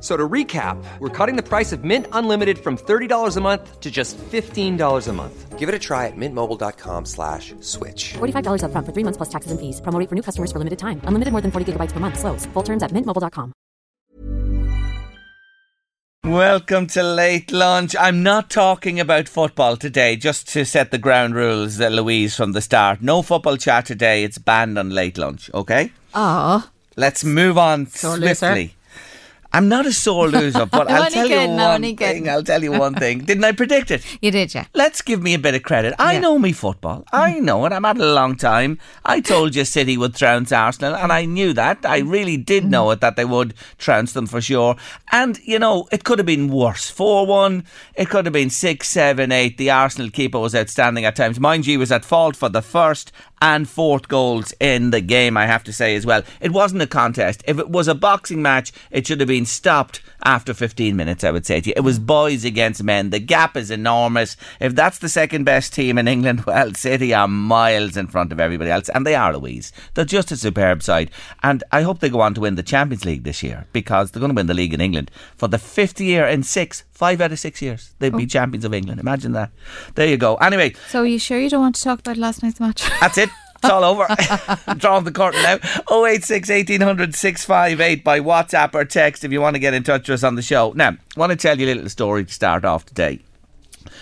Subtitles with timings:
[0.00, 3.90] So to recap, we're cutting the price of Mint Unlimited from $30 a month to
[3.90, 5.58] just $15 a month.
[5.58, 8.14] Give it a try at mintmobile.com slash switch.
[8.18, 9.80] $45 upfront for three months plus taxes and fees.
[9.80, 11.00] Promo rate for new customers for limited time.
[11.02, 12.16] Unlimited more than 40 gigabytes per month.
[12.16, 12.46] Slows.
[12.54, 13.52] Full terms at mintmobile.com.
[16.24, 17.96] Welcome to Late Lunch.
[17.98, 22.52] I'm not talking about football today, just to set the ground rules, uh, Louise, from
[22.52, 23.00] the start.
[23.00, 24.24] No football chat today.
[24.24, 25.90] It's banned on Late Lunch, okay?
[26.14, 28.68] Oh, Let's move on Sore loser.
[29.58, 31.96] I'm not a sore loser, but I'll tell you one kidding.
[31.96, 32.28] thing.
[32.28, 33.24] I'll tell you one thing.
[33.24, 34.06] Didn't I predict it?
[34.22, 34.66] you did, yeah.
[34.72, 35.96] Let's give me a bit of credit.
[35.98, 36.20] I Yeah.
[36.20, 37.04] know me football.
[37.12, 37.42] I mm.
[37.42, 37.72] know it.
[37.72, 38.78] I'm at it a long time.
[39.04, 41.78] I told you City would trounce Arsenal, and I knew that.
[41.84, 42.08] I mm.
[42.12, 42.70] really did mm.
[42.70, 44.76] know it that they would trounce them for sure.
[45.10, 46.88] And you know, it could have been worse.
[46.88, 47.64] Four one.
[47.96, 49.58] It could have been six, seven, eight.
[49.58, 51.40] The Arsenal keeper was outstanding at times.
[51.40, 55.36] Mind you, he was at fault for the first and fourth goals in the game.
[55.36, 56.22] I have to say as well.
[56.40, 57.42] It wasn't a contest.
[57.46, 61.24] If it was a boxing match, it should have been stopped after 15 minutes.
[61.24, 63.10] I would say to you, it was boys against men.
[63.10, 64.36] The gap is enormous.
[64.60, 68.40] If that's the second best team in England, well, City are miles in front of
[68.40, 69.72] everybody else, and they are Louise.
[69.94, 71.10] They're just a superb side,
[71.42, 74.20] and I hope they go on to win the Champions League this year because they're
[74.20, 76.84] going to win the league in England for the fifth year in six.
[76.98, 78.98] Five out of six years, they'd be champions of England.
[78.98, 79.52] Imagine that.
[79.94, 80.34] There you go.
[80.34, 82.82] Anyway, So, are you sure you don't want to talk about last night's match?
[83.00, 83.30] that's it.
[83.62, 84.04] It's all over.
[84.76, 85.58] Drawing the curtain now.
[85.88, 90.14] 086 1800 658 by WhatsApp or text if you want to get in touch with
[90.14, 90.72] us on the show.
[90.74, 93.20] Now, I want to tell you a little story to start off today.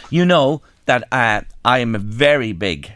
[0.09, 2.93] You know that uh, I am a very big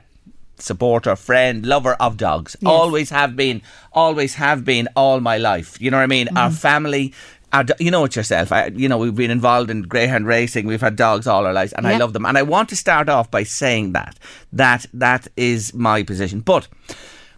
[0.57, 2.57] supporter, friend, lover of dogs.
[2.65, 3.61] Always have been,
[3.93, 5.79] always have been all my life.
[5.79, 6.35] You know what I mean?
[6.39, 7.13] Our family.
[7.53, 8.53] Do- you know it yourself.
[8.53, 10.67] I, you know we've been involved in greyhound racing.
[10.67, 12.25] We've had dogs all our lives, and I love them.
[12.25, 14.19] And I want to start off by saying that
[14.53, 16.41] that that is my position.
[16.41, 16.69] But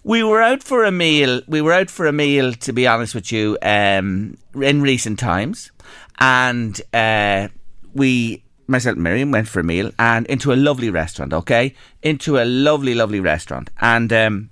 [0.05, 1.41] we were out for a meal.
[1.47, 5.71] We were out for a meal, to be honest with you, um, in recent times,
[6.19, 7.49] and uh,
[7.95, 11.33] we, myself and Miriam, went for a meal and into a lovely restaurant.
[11.33, 14.13] Okay, into a lovely, lovely restaurant, and.
[14.13, 14.51] Um,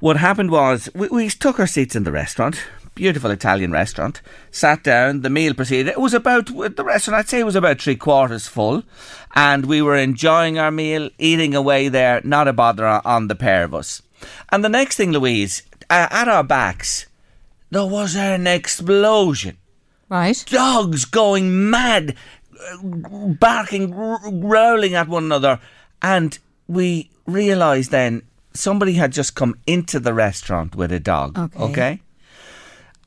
[0.00, 2.62] what happened was we, we took our seats in the restaurant,
[2.98, 4.20] beautiful Italian restaurant,
[4.50, 5.86] sat down, the meal proceeded.
[5.86, 8.82] It was about, the restaurant, I'd say it was about three quarters full,
[9.36, 13.62] and we were enjoying our meal, eating away there, not a bother on, the pair
[13.62, 14.02] of us.
[14.50, 17.06] And the next thing, Louise, uh, at our backs,
[17.70, 19.58] there was an explosion
[20.08, 20.44] right.
[20.48, 22.16] dogs going mad,
[22.82, 23.92] barking,
[24.40, 25.60] growling at one another.
[26.02, 26.36] And
[26.66, 28.22] we realised then
[28.54, 31.38] somebody had just come into the restaurant with a dog.
[31.56, 32.00] Okay.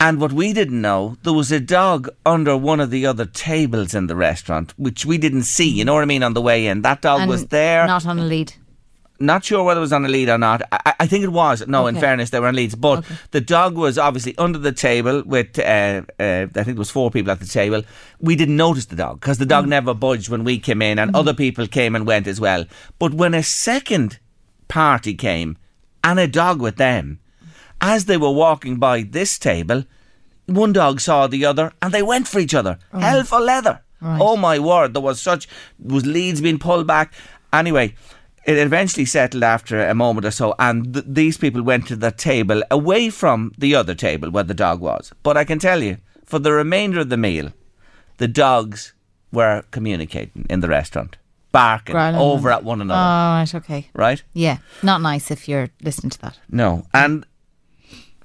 [0.01, 3.93] And what we didn't know, there was a dog under one of the other tables
[3.93, 5.69] in the restaurant, which we didn't see.
[5.69, 6.23] You know what I mean?
[6.23, 7.85] On the way in, that dog And was there.
[7.85, 8.51] Not on a lead.
[9.19, 10.63] Not sure whether it was on a lead or not.
[10.71, 11.67] I, I think it was.
[11.67, 12.73] No, in fairness, they were on leads.
[12.73, 16.89] But the dog was obviously under the table with, uh, uh, I think there was
[16.89, 17.83] four people at the table.
[18.19, 21.15] We didn't notice the dog because the dog never budged when we came in and
[21.15, 22.65] other people came and went as well.
[22.97, 24.17] But when a second
[24.67, 25.59] party came
[26.03, 27.19] and a dog with them,
[27.81, 29.83] as they were walking by this table,
[30.45, 32.77] one dog saw the other and they went for each other.
[32.93, 32.99] Oh.
[32.99, 33.81] Hell for leather.
[34.03, 35.47] Oh my word, there was such
[35.79, 37.13] was leads being pulled back.
[37.53, 37.93] Anyway,
[38.45, 42.09] it eventually settled after a moment or so, and th- these people went to the
[42.11, 45.11] table away from the other table where the dog was.
[45.21, 47.53] But I can tell you, for the remainder of the meal,
[48.17, 48.93] the dogs
[49.31, 51.17] were communicating in the restaurant,
[51.51, 52.19] barking Growling.
[52.19, 52.99] over at one another.
[52.99, 53.55] Oh, right.
[53.55, 53.89] Okay.
[53.93, 54.23] right?
[54.33, 54.57] Yeah.
[54.81, 56.39] Not nice if you're listening to that.
[56.49, 57.27] No, and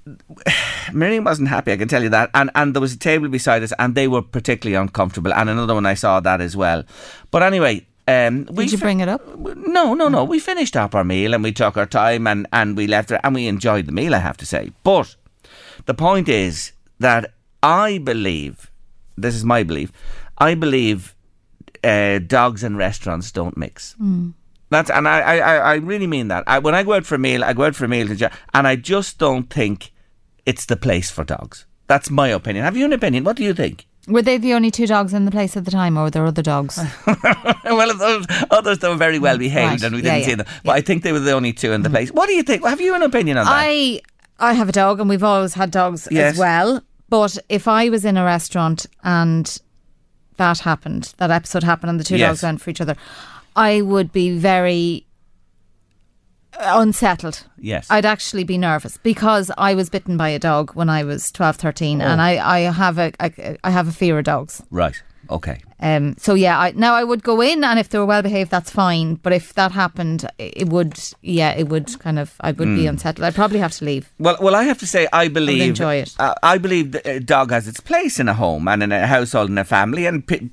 [0.92, 1.72] Miriam wasn't happy.
[1.72, 2.30] I can tell you that.
[2.34, 5.32] And and there was a table beside us, and they were particularly uncomfortable.
[5.32, 6.84] And another one I saw that as well.
[7.30, 9.26] But anyway, um, we Did you fi- bring it up?
[9.38, 10.24] No, no, no.
[10.24, 13.20] We finished up our meal and we took our time and and we left it
[13.24, 14.14] and we enjoyed the meal.
[14.14, 15.16] I have to say, but
[15.86, 17.32] the point is that
[17.62, 18.70] I believe
[19.16, 19.90] this is my belief.
[20.38, 21.14] I believe
[21.82, 23.96] uh, dogs and restaurants don't mix.
[24.70, 26.44] That's and I, I, I- I really mean that.
[26.46, 28.08] I, when I go out for a meal, I go out for a meal,
[28.54, 29.92] and I just don't think
[30.46, 31.66] it's the place for dogs.
[31.88, 32.64] That's my opinion.
[32.64, 33.24] Have you an opinion?
[33.24, 33.86] What do you think?
[34.08, 36.24] Were they the only two dogs in the place at the time, or were there
[36.24, 36.78] other dogs?
[37.64, 39.82] well, those others that were very well mm, behaved, Right.
[39.82, 40.46] and we didn't see yeah, them.
[40.64, 41.92] But I think they were the only two in the mm.
[41.92, 42.12] place.
[42.12, 42.64] What do you think?
[42.64, 43.52] Have you an opinion on that?
[43.52, 44.00] I
[44.38, 46.34] I have a dog, and we've always had dogs Yes.
[46.34, 46.82] as well.
[47.08, 49.60] But if I was in a restaurant and
[50.36, 52.28] that happened, that episode happened, and the two Yes.
[52.28, 52.96] dogs went for each other,
[53.56, 55.04] I would be very
[56.60, 57.44] unsettled.
[57.58, 57.86] yes.
[57.90, 61.56] I'd actually be nervous because I was bitten by a dog when I was 12,
[61.56, 64.62] 13 and I, I have a I, I have a fear of dogs.
[64.70, 64.94] right.
[65.28, 65.60] Okay.
[65.80, 68.48] Um, so yeah, I, now I would go in, and if they were well behaved,
[68.52, 69.16] that's fine.
[69.16, 72.76] But if that happened, it would, yeah, it would kind of, I would Hmm.
[72.76, 73.24] be unsettled.
[73.24, 74.12] I'd probably have to leave.
[74.20, 76.14] Well, well, I have to say, I believe enjoy it.
[76.20, 79.48] Uh, I believe a dog has its place in a home and in a household
[79.50, 80.48] and a family, and p-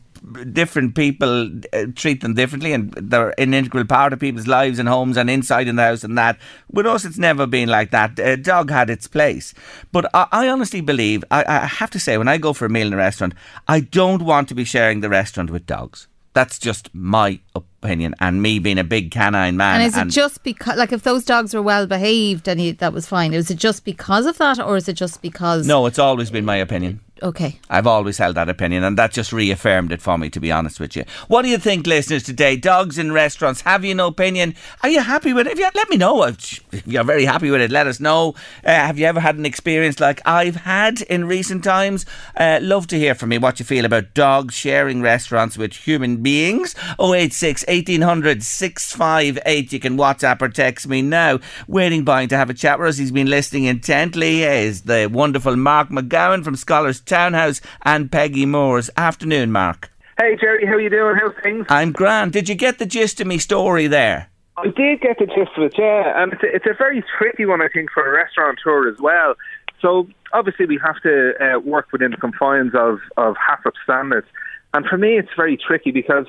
[0.52, 4.88] different people uh, treat them differently, and they're an integral part of people's lives and
[4.88, 6.38] homes and inside in the house and that.
[6.72, 8.18] With us, it's never been like that.
[8.20, 9.54] A dog had its place,
[9.92, 12.70] but I, I honestly believe I, I have to say, when I go for a
[12.70, 13.34] meal in a restaurant,
[13.68, 16.08] I don't want to be sharing the restaurant with dogs.
[16.34, 19.82] That's just my opinion, and me being a big canine man.
[19.82, 22.92] And is it just because, like, if those dogs were well behaved and you, that
[22.92, 25.68] was fine, is it just because of that, or is it just because?
[25.68, 27.02] no, it's always been my opinion.
[27.24, 27.58] Okay.
[27.70, 30.78] I've always held that opinion, and that just reaffirmed it for me, to be honest
[30.82, 31.06] with you.
[31.30, 32.58] What do you think, listeners, today?
[32.58, 34.56] Dogs in restaurants, have you an opinion?
[34.84, 35.58] Are you happy with it?
[35.58, 36.22] You, let me know.
[36.24, 38.36] If you're very happy with it, let us know.
[38.66, 42.06] Uh, have you ever had an experience like I've had in recent times?
[42.36, 46.18] Uh, love to hear from you what you feel about dogs sharing restaurants with human
[46.18, 46.76] beings.
[47.00, 49.72] 086 1800 658.
[49.72, 51.40] You can WhatsApp or text me now.
[51.70, 52.98] Waiting by to have a chat with us.
[52.98, 54.44] He's been listening intently.
[54.44, 58.90] Is the wonderful Mark McGowan from Scholars Townhouse and Peggy Moore's.
[58.98, 59.92] Afternoon, Mark.
[60.20, 61.16] Hey Jerry, how you doing?
[61.16, 61.68] How's things?
[61.70, 62.34] I'm grand.
[62.34, 64.32] Did you get the gist of me story there?
[64.58, 67.46] I did get the gist of it, yeah, and it's a, it's a very tricky
[67.46, 69.36] one, I think, for a restaurateur as well.
[69.80, 74.28] So obviously we have to uh, work within the confines of of HACCP standards,
[74.74, 76.26] and for me it's very tricky because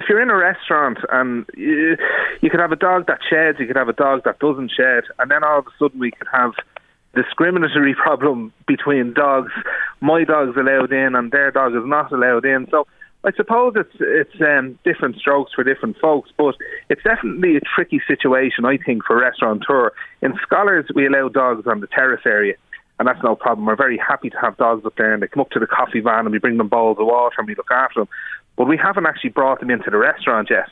[0.00, 1.96] if you're in a restaurant and you,
[2.40, 5.04] you could have a dog that sheds, you could have a dog that doesn't shed,
[5.20, 6.52] and then all of a sudden we could have
[7.16, 9.52] discriminatory problem between dogs.
[10.00, 12.68] My dog's allowed in and their dog is not allowed in.
[12.70, 12.86] So
[13.26, 16.54] I suppose it's it's um, different strokes for different folks, but
[16.88, 19.90] it's definitely a tricky situation, I think, for restaurateur.
[20.22, 22.54] In Scholars, we allow dogs on the terrace area,
[23.00, 23.66] and that's no problem.
[23.66, 25.98] We're very happy to have dogs up there, and they come up to the coffee
[25.98, 28.08] van, and we bring them bowls of water, and we look after them.
[28.54, 30.68] But we haven't actually brought them into the restaurant yet.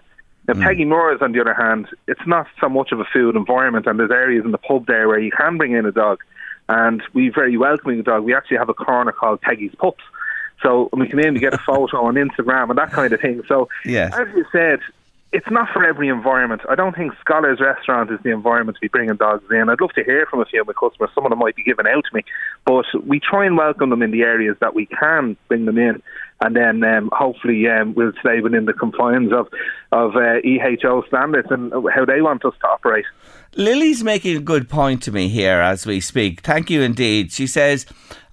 [0.46, 3.86] Now, Peggy Moore's, on the other hand, it's not so much of a food environment,
[3.86, 6.20] and there's areas in the pub there where you can bring in a dog,
[6.68, 8.24] and we're very welcoming dog.
[8.24, 10.02] We actually have a corner called Peggy's Pups.
[10.62, 13.42] So we can we get a photo on Instagram and that kind of thing.
[13.48, 14.14] So, Yes.
[14.16, 14.80] as you said,
[15.32, 16.62] it's not for every environment.
[16.70, 19.68] I don't think Scholars Restaurant is the environment to be bringing dogs in.
[19.68, 21.10] I'd love to hear from a few of my customers.
[21.12, 22.22] Some of them might be giving out to me,
[22.64, 26.00] but we try and welcome them in the areas that we can bring them in,
[26.40, 29.48] and then um, hopefully um, we'll stay within the confines of
[29.90, 33.06] of uh, EHO standards and how they want us to operate.
[33.56, 36.40] Lily's making a good point to me here as we speak.
[36.40, 37.32] Thank you indeed.
[37.32, 37.86] She says,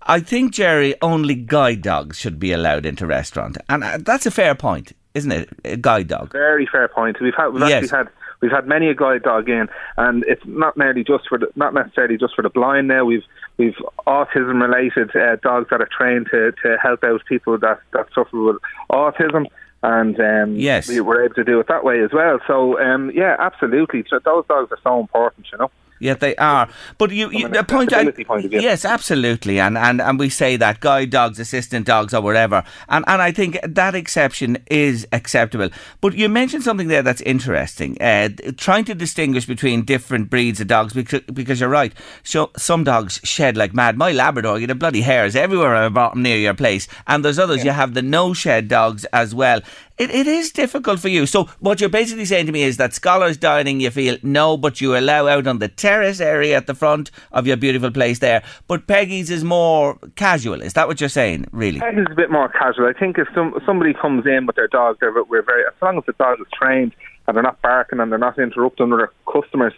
[0.04, 3.58] I think, Jerry, only guide dogs should be allowed into restaurant.
[3.70, 5.50] And uh, that's a fair point, isn't it?
[5.64, 6.32] A guide dog.
[6.32, 7.18] Very fair point.
[7.22, 7.84] We've had we've Yes.
[7.84, 8.08] actually had
[8.42, 9.68] we've had many a guide dog in,
[9.98, 12.88] and it's not merely just for the, not necessarily just for the blind.
[12.88, 13.24] Now we've
[13.58, 13.76] we've
[14.08, 18.42] autism related uh, dogs that are trained to, to help out people that that suffer
[18.42, 18.58] with
[18.92, 19.46] autism.
[19.84, 20.88] And um, Yes.
[20.88, 22.40] we were able to do it that way as well.
[22.46, 24.04] So um, yeah, absolutely.
[24.10, 25.72] So those dogs are so important, you know.
[26.02, 26.68] Yeah, they are.
[26.98, 28.60] But you, you point, I, point of view.
[28.60, 33.06] yes, absolutely, and, and and we say that guide dogs, assistant dogs, or whatever, and
[33.08, 35.70] and I think that exception is acceptable.
[36.02, 40.68] But you mentioned something there that's interesting, uh, trying to distinguish between different breeds of
[40.68, 41.94] dogs because because you're right.
[42.24, 43.96] So some dogs shed like mad.
[43.96, 47.38] My Labrador, you have bloody hairs everywhere I brought 'em near your place, and there's
[47.38, 47.64] others.
[47.64, 49.62] You have the no shed dogs as well.
[50.02, 51.28] It, it is difficult for you.
[51.28, 54.82] So what you're basically saying to me is that scholars dining, you feel no, but
[54.82, 58.42] you allow out on the terrace area at the front of your beautiful place there.
[58.68, 60.64] But Peggy's is more casual.
[60.64, 61.46] Is that what you're saying?
[61.52, 61.80] Really?
[61.80, 62.88] Peggy's is a bit more casual.
[62.88, 66.00] I think if some somebody comes in with their dog, they're we're very as long
[66.00, 66.96] as the dog is trained
[67.28, 69.74] and they're not barking and they're not interrupting other customers,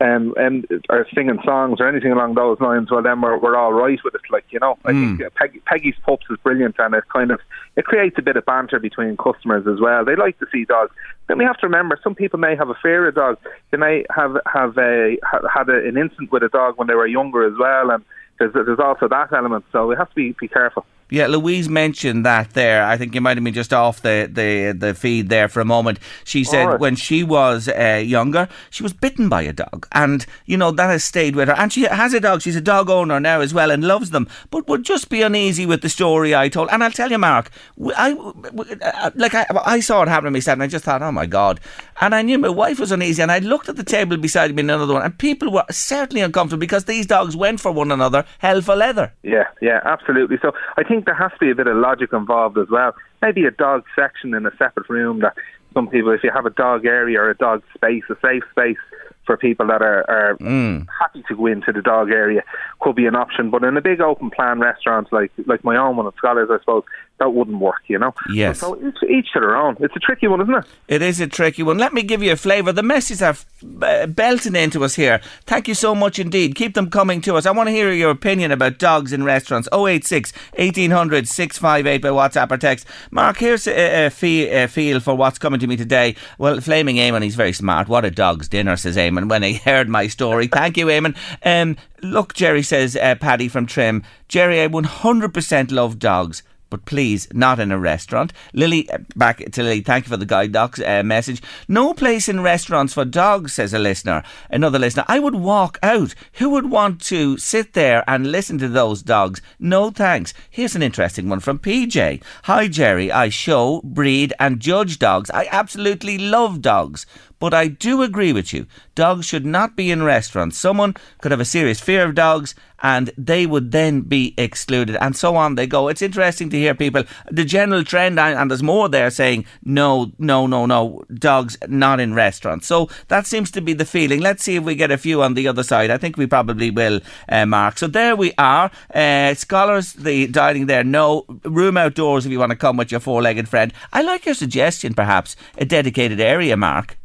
[0.00, 2.90] um, and are singing songs or anything along those lines.
[2.90, 4.20] Well, then we're we're all right with it.
[4.30, 7.40] Like you know, I think uh, Peggy, Peggy's pups is brilliant, and it kind of
[7.76, 10.04] it creates a bit of banter between customers as well.
[10.04, 10.94] They like to see dogs.
[11.28, 13.38] Then we have to remember some people may have a fear of dogs.
[13.70, 16.94] They may have have a ha- had a, an incident with a dog when they
[16.94, 18.04] were younger as well, and
[18.38, 19.64] there's there's also that element.
[19.72, 20.84] So we have to be be careful.
[21.08, 22.84] Yeah, Louise mentioned that there.
[22.84, 25.64] I think you might have been just off the, the, the feed there for a
[25.64, 26.00] moment.
[26.24, 26.80] She said right.
[26.80, 29.86] when she was uh, younger, she was bitten by a dog.
[29.92, 31.54] And, you know, that has stayed with her.
[31.54, 32.42] And she has a dog.
[32.42, 35.64] She's a dog owner now as well and loves them, but would just be uneasy
[35.64, 36.70] with the story I told.
[36.72, 37.50] And I'll tell you, Mark,
[37.96, 41.12] I, uh, like I, I saw it happen to myself and I just thought, oh
[41.12, 41.60] my God.
[42.00, 44.60] And I knew my wife was uneasy and I looked at the table beside me
[44.60, 48.24] in another one and people were certainly uncomfortable because these dogs went for one another
[48.38, 49.12] hell for leather.
[49.22, 50.38] Yeah, yeah, absolutely.
[50.42, 52.94] So I think there has to be a bit of logic involved as well.
[53.22, 55.34] Maybe a dog section in a separate room that
[55.74, 58.78] some people, if you have a dog area or a dog space, a safe space
[59.26, 60.86] for people that are, are mm.
[60.98, 62.42] happy to go into the dog area,
[62.80, 63.50] could be an option.
[63.50, 66.58] But in a big open plan restaurant like like my own one at Scholars, I
[66.60, 66.84] suppose
[67.18, 67.82] that wouldn't work.
[67.86, 68.14] You know.
[68.32, 68.60] Yes.
[68.60, 69.76] So each, each to their own.
[69.80, 70.64] It's a tricky one, isn't it?
[70.88, 71.78] It is a tricky one.
[71.78, 72.72] Let me give you a flavour.
[72.72, 73.36] The messages are
[73.82, 75.20] uh, belting into us here.
[75.46, 76.54] Thank you so much indeed.
[76.54, 77.46] Keep them coming to us.
[77.46, 79.68] I want to hear your opinion about dogs in restaurants.
[79.72, 82.86] 086 1800 658 by WhatsApp or text.
[83.10, 86.16] Mark, here's a, a, fee, a feel for what's coming to me today.
[86.38, 87.88] Well, Flaming Eamon, he's very smart.
[87.88, 90.48] What a dog's dinner, says Eamon, when he heard my story.
[90.48, 91.16] Thank you, Eamon.
[91.44, 94.02] Um, look, Jerry says, uh, Paddy from Trim.
[94.28, 98.32] Jerry, I 100% love dogs but please, not in a restaurant.
[98.52, 101.42] Lily, uh, back to Lily, thank you for the guide docs uh, message.
[101.68, 104.22] No place in restaurants for dogs, says a listener.
[104.50, 106.14] Another listener, I would walk out.
[106.34, 109.40] Who would want to sit there and listen to those dogs?
[109.58, 110.34] No thanks.
[110.50, 112.22] Here's an interesting one from PJ.
[112.44, 113.12] Hi, Jerry.
[113.12, 115.30] I show, breed, and judge dogs.
[115.30, 117.06] I absolutely love dogs.
[117.38, 118.66] But I do agree with you.
[118.94, 120.56] Dogs should not be in restaurants.
[120.56, 124.96] Someone could have a serious fear of dogs and they would then be excluded.
[124.96, 125.88] And so on they go.
[125.88, 130.46] It's interesting to hear people, the general trend, and, there's more there saying, no, no,
[130.46, 132.66] no, no, dogs not in restaurants.
[132.66, 134.20] So that seems to be the feeling.
[134.20, 135.90] Let's see if we get a few on the other side.
[135.90, 137.78] I think we probably will, uh, Mark.
[137.78, 138.70] So there we are.
[138.94, 141.24] Uh, scholars, the dining there, no.
[141.44, 143.72] Room outdoors if you want to come with your four legged friend.
[143.92, 146.96] I like your suggestion, perhaps, a dedicated area, Mark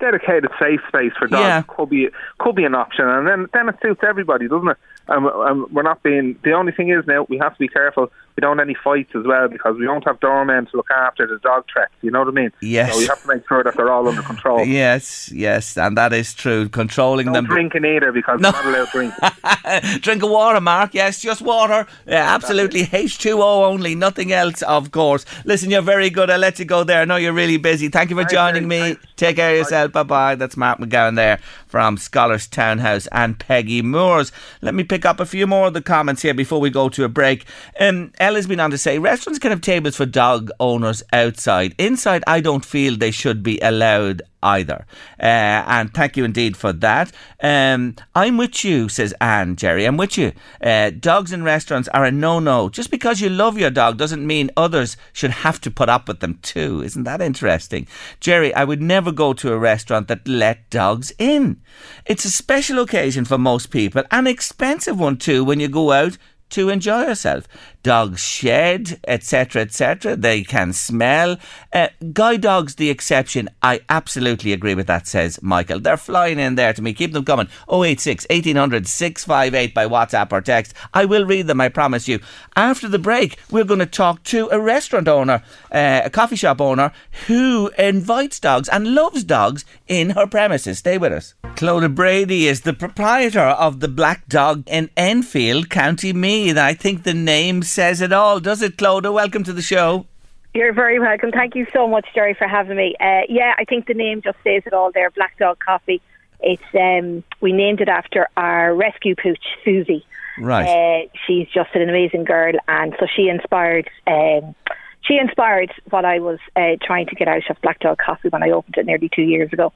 [0.00, 1.62] dedicated safe space for dogs Yeah.
[1.66, 2.08] could be
[2.38, 4.76] could be an option, and then then it suits everybody, doesn't it?
[5.08, 6.38] Um, um, we're not being.
[6.44, 8.10] The only thing is now we have to be careful.
[8.36, 11.24] We don't have any fights as well because we don't have doormen to look after
[11.24, 11.92] the dog treks.
[12.02, 12.50] You know what I mean?
[12.60, 12.92] Yes.
[12.92, 14.64] So we have to make sure that they're all under control.
[14.64, 16.68] Yes, yes, and that is true.
[16.68, 17.44] Controlling them.
[17.44, 18.50] drinking either because No.
[18.50, 19.14] not allowed to drink.
[20.02, 20.94] Drink of water, Mark.
[20.94, 21.86] Yes, just water.
[22.06, 22.84] Yeah, absolutely.
[22.86, 25.24] H2O only, nothing else, of course.
[25.44, 26.28] Listen, you're very good.
[26.28, 27.02] I'll let you go there.
[27.02, 27.88] I know you're really busy.
[27.88, 28.78] Thank you for joining me.
[28.80, 29.06] Thanks.
[29.16, 29.92] Take care of yourself.
[29.92, 30.34] Bye bye.
[30.34, 34.32] That's Mark McGowan there from Scholars Townhouse and Peggy Moores.
[34.60, 37.02] Let me pick up a few more of the comments here before we go to
[37.02, 37.44] a break.
[37.80, 41.74] Um, Ella's been on to say restaurants can have tables for dog owners outside.
[41.78, 44.86] Inside, I don't feel they should be allowed either.
[45.18, 47.10] Uh, and thank you indeed for that.
[47.42, 49.86] Um, I'm with you, says Anne, Jerry.
[49.86, 50.32] I'm with you.
[50.60, 52.68] Uh, dogs in restaurants are a no no.
[52.68, 56.20] Just because you love your dog doesn't mean others should have to put up with
[56.20, 56.82] them too.
[56.84, 57.88] Isn't that interesting?
[58.20, 61.62] Jerry, I would never go to a restaurant that let dogs in.
[62.04, 66.18] It's a special occasion for most people, and expensive one too when you go out
[66.50, 67.48] to enjoy yourself.
[67.84, 70.16] Dogs shed, etc., etc.
[70.16, 71.36] They can smell.
[71.70, 73.50] Uh, guide dogs, the exception.
[73.62, 75.80] I absolutely agree with that, says Michael.
[75.80, 76.94] They're flying in there to me.
[76.94, 77.48] Keep them coming.
[77.70, 80.72] 086 1800 658 by WhatsApp or text.
[80.94, 82.20] I will read them, I promise you.
[82.56, 86.62] After the break, we're going to talk to a restaurant owner, uh, a coffee shop
[86.62, 86.90] owner,
[87.26, 90.78] who invites dogs and loves dogs in her premises.
[90.78, 91.34] Stay with us.
[91.56, 96.56] Clodagh Brady is the proprietor of the Black Dog in Enfield, County Meath.
[96.56, 99.12] I think the name says it all, does it, Clodagh?
[99.12, 100.06] Welcome to the show.
[100.54, 101.32] You're very welcome.
[101.32, 102.94] Thank you so much, Jerry, for having me.
[103.00, 105.10] Uh, yeah, I think the name just says it all there.
[105.10, 106.00] Black Dog Coffee.
[106.40, 110.06] It's um, we named it after our rescue pooch, Susie.
[110.38, 110.66] Right.
[110.66, 113.90] Uh, she's just an amazing girl, and so she inspired.
[114.06, 114.54] Um,
[115.02, 118.42] she inspired what I was uh, trying to get out of Black Dog Coffee when
[118.42, 119.72] I opened it nearly two years ago.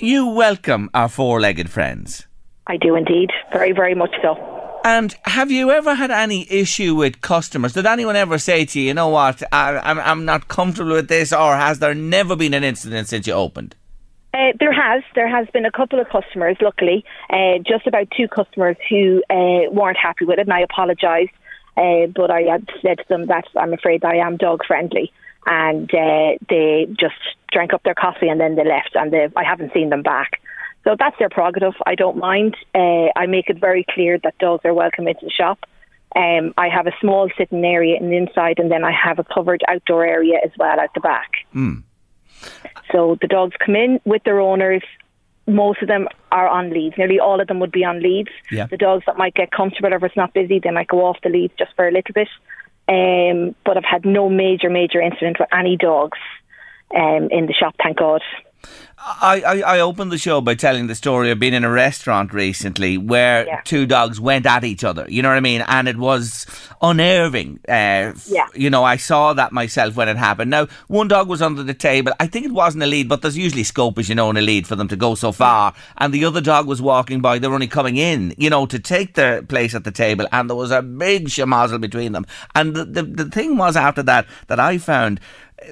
[0.00, 2.26] You welcome our four legged friends.
[2.66, 4.59] I do indeed, very, very much so.
[4.82, 7.74] And have you ever had any issue with customers?
[7.74, 11.08] Did anyone ever say to you, you know what, I, I'm, I'm not comfortable with
[11.08, 13.76] this, or has there never been an incident since you opened?
[14.32, 15.02] Uh, there has.
[15.14, 19.70] There has been a couple of customers, luckily, uh, just about two customers who uh,
[19.70, 21.30] weren't happy with it, and I apologised.
[21.76, 25.12] Uh, but I had said to them that I'm afraid I am dog friendly,
[25.46, 27.14] and uh, they just
[27.52, 30.40] drank up their coffee and then they left, and I haven't seen them back.
[30.84, 31.74] So that's their prerogative.
[31.86, 32.56] I don't mind.
[32.74, 35.58] Uh, I make it very clear that dogs are welcome into the shop.
[36.16, 39.24] Um, I have a small sitting area in the inside, and then I have a
[39.24, 41.30] covered outdoor area as well at the back.
[42.92, 44.82] So the dogs come in with their owners.
[45.46, 46.96] Most of them are on leads.
[46.96, 48.30] Nearly all of them would be on leads.
[48.50, 48.66] Yeah.
[48.66, 51.28] The dogs that might get comfortable if it's not busy, they might go off the
[51.28, 52.28] leads just for a little bit.
[52.88, 56.18] Um, but I've had no major, major incident with any dogs
[56.94, 58.22] um, in the shop, thank God.
[59.02, 62.34] I, I, I opened the show by telling the story of being in a restaurant
[62.34, 63.60] recently where Yeah.
[63.64, 65.06] two dogs went at each other.
[65.08, 65.64] You know what I mean?
[65.66, 66.44] And it was
[66.82, 67.60] unnerving.
[67.68, 68.46] Uh, Yeah.
[68.54, 70.50] You know, I saw that myself when it happened.
[70.50, 72.12] Now, one dog was under the table.
[72.20, 74.42] I think it wasn't a lead, but there's usually scope, as you know, in a
[74.42, 75.72] lead for them to go so far.
[75.96, 77.38] And the other dog was walking by.
[77.38, 80.26] They were only coming in, you know, to take their place at the table.
[80.30, 82.26] And there was a big shamazel between them.
[82.54, 85.20] And the, the, the thing was after that, that I found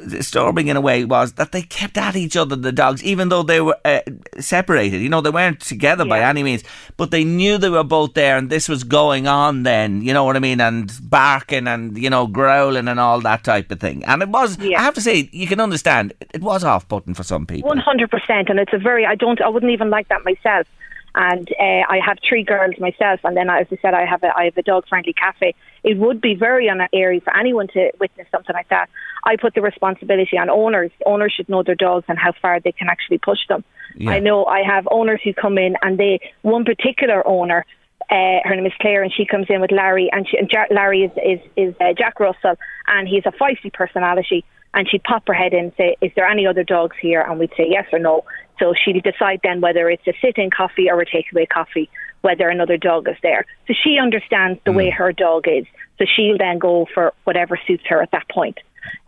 [0.08, 3.42] disturbing in a way was that they kept at each other, the dogs, even though
[3.42, 4.00] they were uh,
[4.38, 5.00] separated.
[5.00, 6.64] You know, they weren't together by any means,
[6.96, 10.24] but they knew they were both there and this was going on then, you know
[10.24, 10.60] what I mean?
[10.60, 14.04] And barking and, you know, growling and all that type of thing.
[14.04, 14.80] And it was, Yeah.
[14.80, 17.68] I have to say, you can understand, it- was off putting for some people.
[17.68, 19.04] One hundred percent, and it's a very.
[19.04, 19.40] I don't.
[19.42, 20.66] I wouldn't even like that myself.
[21.14, 24.36] And uh, I have three girls myself, and then as I said, I have a
[24.36, 25.54] I have a dog friendly cafe.
[25.82, 28.88] It would be very unairy for anyone to witness something like that.
[29.24, 30.90] I put the responsibility on owners.
[31.06, 33.64] Owners should know their dogs and how far they can actually push them.
[33.96, 34.10] Yeah.
[34.10, 37.64] I know I have owners who come in, and they one particular owner.
[38.10, 40.64] Uh, her name is Claire, and she comes in with Larry, and, she, and ja-
[40.70, 44.44] Larry is is, is uh, Jack Russell, and he's a feisty personality.
[44.74, 47.38] And she'd pop her head in and say, "Is there any other dogs here?" And
[47.38, 48.24] we'd say yes or no.
[48.58, 51.88] So she'd decide then whether it's a sit-in coffee or a takeaway coffee,
[52.22, 53.46] whether another dog is there.
[53.66, 55.66] So she understands the way her dog is.
[55.98, 58.58] So she'll then go for whatever suits her at that point.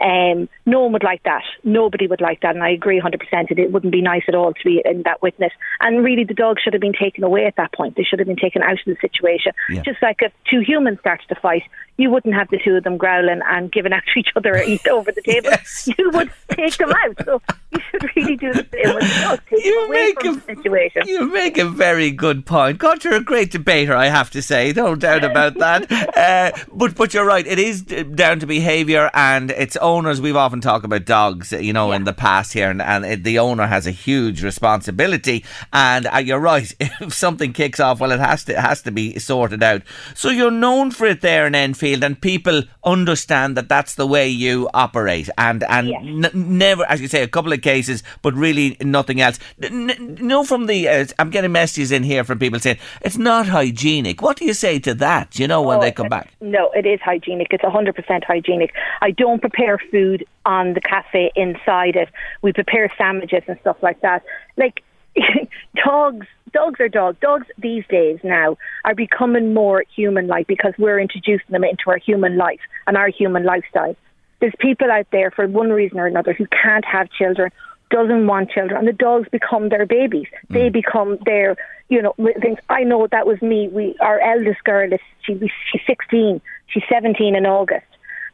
[0.01, 1.43] Um, no one would like that.
[1.65, 3.51] Nobody would like that, and I agree 100%.
[3.51, 5.53] It, it wouldn't be nice at all to be in that witness.
[5.81, 7.97] And really, the dog should have been taken away at that point.
[7.97, 9.53] They should have been taken out of the situation.
[9.69, 9.83] Yeah.
[9.83, 11.63] Just like if two humans started to fight,
[12.01, 14.87] you wouldn't have the two of them growling and giving out to each other eat
[14.89, 15.51] over the table.
[15.51, 15.89] Yes.
[15.99, 17.25] You would take them out.
[17.25, 19.41] So you should really do the same with the dog.
[19.49, 21.03] Take them away from the situation.
[21.07, 22.79] You make a very good point.
[22.79, 24.73] God, you're a great debater, I have to say.
[24.73, 25.91] No doubt about that.
[26.17, 27.47] uh, but but you're right.
[27.47, 30.21] It is down to behaviour and its owners.
[30.21, 33.39] We've often talked about dogs, you know, in the past here, and, and it, the
[33.39, 35.45] owner has a huge responsibility.
[35.73, 36.73] And uh, you're right.
[37.01, 39.83] If something kicks off, well, it has to it has to be sorted out.
[40.15, 44.29] So you're known for it there in Enfield, and people understand that that's the way
[44.29, 45.29] you operate.
[45.39, 46.03] And and Yes.
[46.35, 49.39] n- never, as you say, a couple of cases, but really nothing else.
[49.63, 53.47] N- no, from the uh, I'm getting messages in here from people saying it's not
[53.49, 54.23] hygienic.
[54.23, 55.39] What do you say to that?
[55.39, 56.33] You know, when Oh, they come back.
[56.41, 57.49] No, it is hygienic.
[57.51, 58.75] It's 100% hygienic.
[59.01, 62.09] I don't prepare food on the cafe inside it.
[62.43, 64.23] We prepare sandwiches and stuff like that.
[64.57, 64.83] Like
[65.85, 67.19] dogs, dogs are dogs.
[67.21, 72.37] Dogs these days now are becoming more human-like because we're introducing them into our human
[72.37, 73.97] life and our human lifestyle.
[74.41, 77.51] There's people out there for one reason or another who can't have children,
[77.91, 80.27] doesn't want children, and the dogs become their babies.
[80.49, 80.73] They mm.
[80.73, 81.57] become their,
[81.89, 82.59] you know, things.
[82.69, 83.69] I know that was me.
[83.69, 85.39] We, our eldest girl is she,
[85.71, 86.41] she's 16.
[86.69, 87.87] She's 17 in August,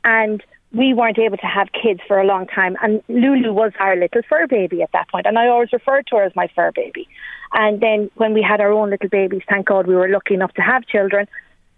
[0.05, 2.77] and we weren't able to have kids for a long time.
[2.83, 6.17] And Lulu was our little fur baby at that point, and I always referred to
[6.17, 7.09] her as my fur baby.
[7.53, 10.53] And then when we had our own little babies, thank God we were lucky enough
[10.55, 11.27] to have children.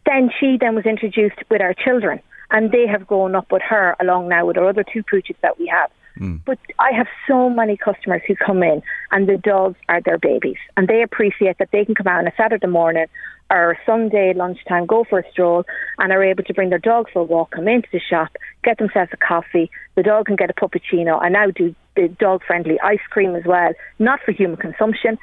[0.06, 2.20] Then she then was introduced with our children,
[2.50, 5.58] and they have grown up with her along now with our other two pooches that
[5.58, 5.90] we have.
[6.18, 6.40] Mm.
[6.44, 10.58] But I have so many customers who come in, and the dogs are their babies,
[10.76, 13.06] and they appreciate that they can come out on a Saturday morning
[13.50, 15.64] or Sunday lunchtime, go for a stroll,
[15.98, 18.28] and are able to bring their dog for a walk, come into the shop,
[18.62, 19.70] get themselves a coffee.
[19.94, 21.20] The dog can get a puppuccino.
[21.20, 25.18] I now do the dog friendly ice cream as well, not for human consumption.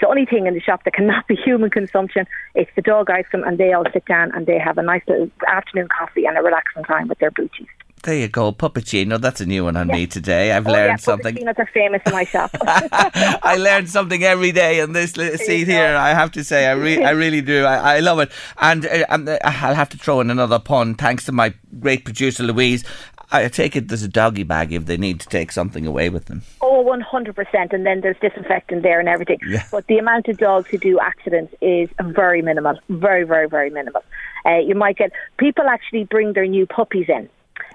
[0.00, 3.26] The only thing in the shop that cannot be human consumption is the dog ice
[3.30, 6.38] cream, and they all sit down and they have a nice little afternoon coffee and
[6.38, 7.68] a relaxing time with their booties.
[8.04, 9.18] There you go, puppuccino.
[9.18, 10.52] That's a new one on me today.
[10.52, 11.34] I've Oh, learned yeah, something.
[11.36, 12.50] Puppuccinos are famous in my shop.
[12.62, 15.96] I learn something every day in this li- seat here.
[15.96, 17.64] I have to say, I, re- I really do.
[17.64, 18.30] I, I love it.
[18.60, 20.94] And, uh, and uh, I'll have to throw in another pun.
[20.96, 22.84] Thanks to my great producer Louise.
[23.32, 26.26] I take it there's a doggy bag if they need to take something away with
[26.26, 26.42] them.
[26.60, 27.72] Oh, 100%.
[27.72, 29.38] And then there's disinfectant there and everything.
[29.48, 29.64] Yeah.
[29.72, 32.78] But the amount of dogs who do accidents is very minimal.
[32.90, 34.04] Very, very, very minimal.
[34.44, 37.30] Uh, you might get people actually bring their new puppies in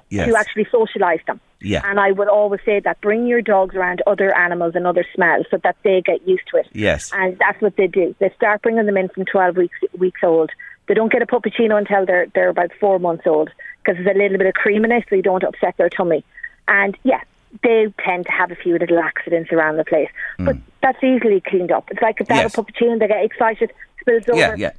[0.09, 0.27] Yes.
[0.27, 1.39] to actually socialise them.
[1.61, 1.81] Yeah.
[1.85, 5.45] And I would always say that bring your dogs around other animals and other smells
[5.51, 6.67] so that they get used to it.
[6.73, 7.11] Yes.
[7.13, 8.15] And that's what they do.
[8.19, 10.51] They start bringing them in from 12 weeks weeks old.
[10.87, 13.49] They don't get a puppuccino until they're they're about four months old
[13.83, 16.25] because there's a little bit of cream in it, so you don't upset their tummy.
[16.67, 17.21] And yeah,
[17.61, 20.61] they tend to have a few little accidents around the place, but hmm.
[20.81, 21.89] that's easily cleaned up.
[21.91, 22.35] It's like if they.
[22.35, 22.55] Yes.
[22.55, 24.39] have a puppuccino, they get excited, spills over.
[24.39, 24.71] Yeah, yeah.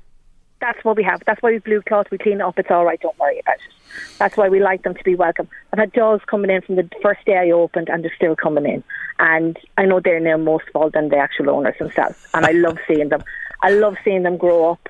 [0.60, 1.22] That's what we have.
[1.26, 2.06] That's why we blue cloth.
[2.10, 2.58] We clean it up.
[2.58, 3.00] It's all right.
[3.00, 3.72] Don't worry about it.
[4.18, 5.48] That's why we like them to be welcome.
[5.72, 8.66] I've had dogs coming in from the first day I opened, and they're still coming
[8.66, 8.84] in.
[9.18, 12.16] And I know they're now most fault than the actual owners themselves.
[12.34, 13.22] And I love seeing them.
[13.62, 14.88] I love seeing them grow up.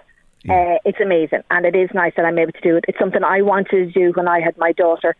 [0.48, 2.86] Uh, it's amazing, and it is nice that I'm able to do it.
[2.88, 5.14] It's something I wanted to do when I had my daughter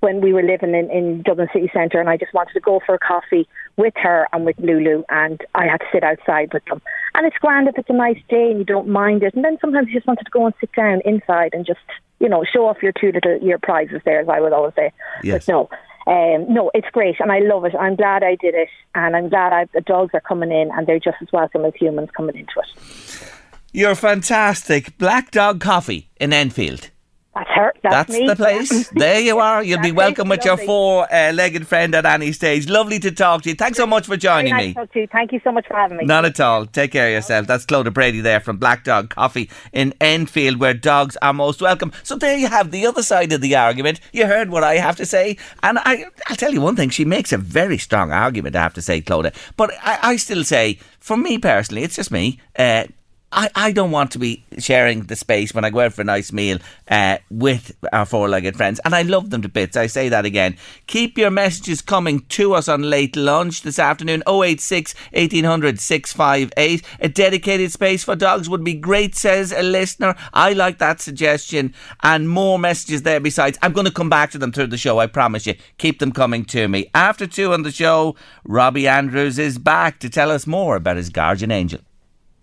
[0.00, 2.80] when we were living in, in Dublin city centre, and I just wanted to go
[2.84, 6.64] for a coffee with her and with Lulu, and I had to sit outside with
[6.64, 6.82] them.
[7.14, 9.34] And it's grand if it's a nice day and you don't mind it.
[9.34, 11.80] And then sometimes you just wanted to go and sit down inside and just,
[12.18, 14.92] you know, show off your two little your prizes there, as I would always say.
[15.22, 15.46] Yes.
[15.46, 15.70] But no,
[16.06, 17.74] um, no, it's great, and I love it.
[17.78, 20.86] I'm glad I did it, and I'm glad I, the dogs are coming in, and
[20.86, 23.32] they're just as welcome as humans coming into it.
[23.72, 24.96] You're fantastic.
[24.98, 26.90] Black Dog Coffee in Enfield.
[27.34, 27.72] That's her.
[27.82, 28.88] That's, That's the place.
[28.94, 29.62] there you are.
[29.62, 30.30] You'll be welcome it.
[30.36, 30.66] with your Lovely.
[30.66, 32.68] four-legged friend at any stage.
[32.68, 33.54] Lovely to talk to you.
[33.54, 34.86] Thanks so much for joining nice me.
[34.94, 35.06] you.
[35.06, 36.06] Thank you so much for having me.
[36.06, 36.66] Not at all.
[36.66, 37.46] Take care of yourself.
[37.46, 41.92] That's Clodagh Brady there from Black Dog Coffee in Enfield, where dogs are most welcome.
[42.02, 44.00] So there you have the other side of the argument.
[44.12, 46.90] You heard what I have to say, and I, I'll tell you one thing.
[46.90, 48.56] She makes a very strong argument.
[48.56, 49.34] I have to say, Clodagh.
[49.56, 52.40] But I, I still say, for me personally, it's just me.
[52.58, 52.84] Uh,
[53.32, 56.04] I, I don't want to be sharing the space when I go out for a
[56.04, 58.80] nice meal uh, with our four legged friends.
[58.84, 59.76] And I love them to bits.
[59.76, 60.56] I say that again.
[60.88, 66.82] Keep your messages coming to us on late lunch this afternoon 086 1800 658.
[66.98, 70.16] A dedicated space for dogs would be great, says a listener.
[70.32, 71.72] I like that suggestion.
[72.02, 73.58] And more messages there besides.
[73.62, 75.54] I'm going to come back to them through the show, I promise you.
[75.78, 76.90] Keep them coming to me.
[76.94, 81.10] After two on the show, Robbie Andrews is back to tell us more about his
[81.10, 81.80] guardian angel.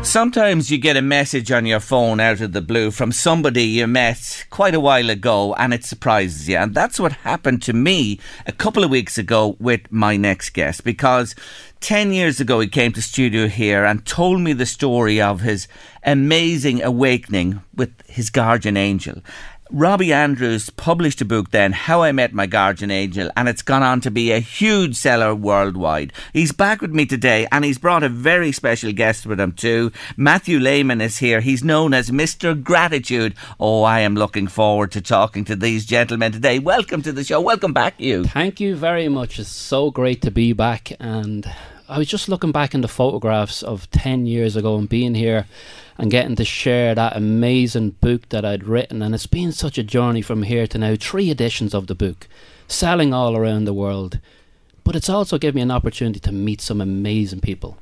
[0.04, 3.88] Sometimes you get a message on your phone out of the blue from somebody you
[3.88, 6.56] met quite a while ago and it surprises you.
[6.56, 10.84] And that's what happened to me a couple of weeks ago with my next guest
[10.84, 11.34] because
[11.80, 15.68] 10 years ago he came to studio here and told me the story of his
[16.04, 19.24] amazing awakening with his guardian angel.
[19.70, 23.84] Robbie Andrews published a book then, How I Met My Guardian Angel, and it's gone
[23.84, 26.14] on to be a huge seller worldwide.
[26.32, 29.92] He's back with me today, and he's brought a very special guest with him too.
[30.16, 31.42] Matthew Lehman is here.
[31.42, 32.62] He's known as Mr.
[32.62, 33.36] Gratitude.
[33.60, 36.60] Oh, I am looking forward to talking to these gentlemen today.
[36.60, 37.42] Welcome to the show.
[37.42, 38.24] Welcome back, you.
[38.24, 39.38] Thank you very much.
[39.38, 40.94] It's so great to be back.
[41.00, 41.46] And
[41.90, 45.48] I was just looking back in the photographs of 10 years ago and being here
[45.98, 49.02] and getting to share that amazing book that I'd written.
[49.02, 50.96] And it's been such a journey from here to now.
[51.00, 52.28] Three editions of the book,
[52.68, 54.20] selling all around the world.
[54.84, 57.78] But it's also given me an opportunity to meet some amazing people.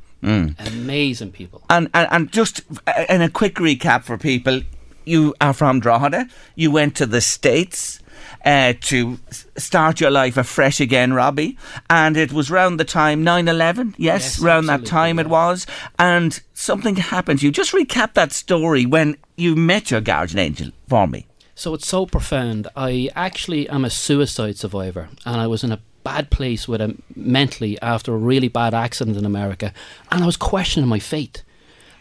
[0.60, 1.64] Amazing people.
[1.70, 4.62] And, and and just uh, in a quick recap for people,
[5.04, 6.28] you are from Drogheda.
[6.56, 8.00] You went to the States
[8.46, 9.18] uh, to
[9.58, 11.58] start your life afresh again, Robbie.
[11.90, 13.96] And it was round the time 9 11.
[13.98, 15.66] Yes, Yes, round that time it was.
[15.98, 17.52] And something happened to you.
[17.52, 21.26] Just recap that story when you met your guardian angel for me.
[21.56, 22.68] So it's so profound.
[22.76, 26.98] I actually am a suicide survivor, and I was in a bad place with it
[27.16, 29.74] mentally after a really bad accident in America,
[30.12, 31.42] and I was questioning my faith.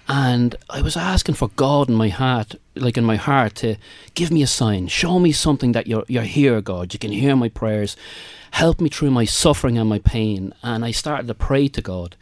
[0.09, 3.77] And I was asking for God in my heart, like in my heart, to
[4.15, 6.93] give me a sign, show me something that you're you're here, God.
[6.93, 7.97] You can hear my prayers,
[8.53, 10.53] help me through my suffering and my pain.
[10.63, 12.17] And I started to pray to God.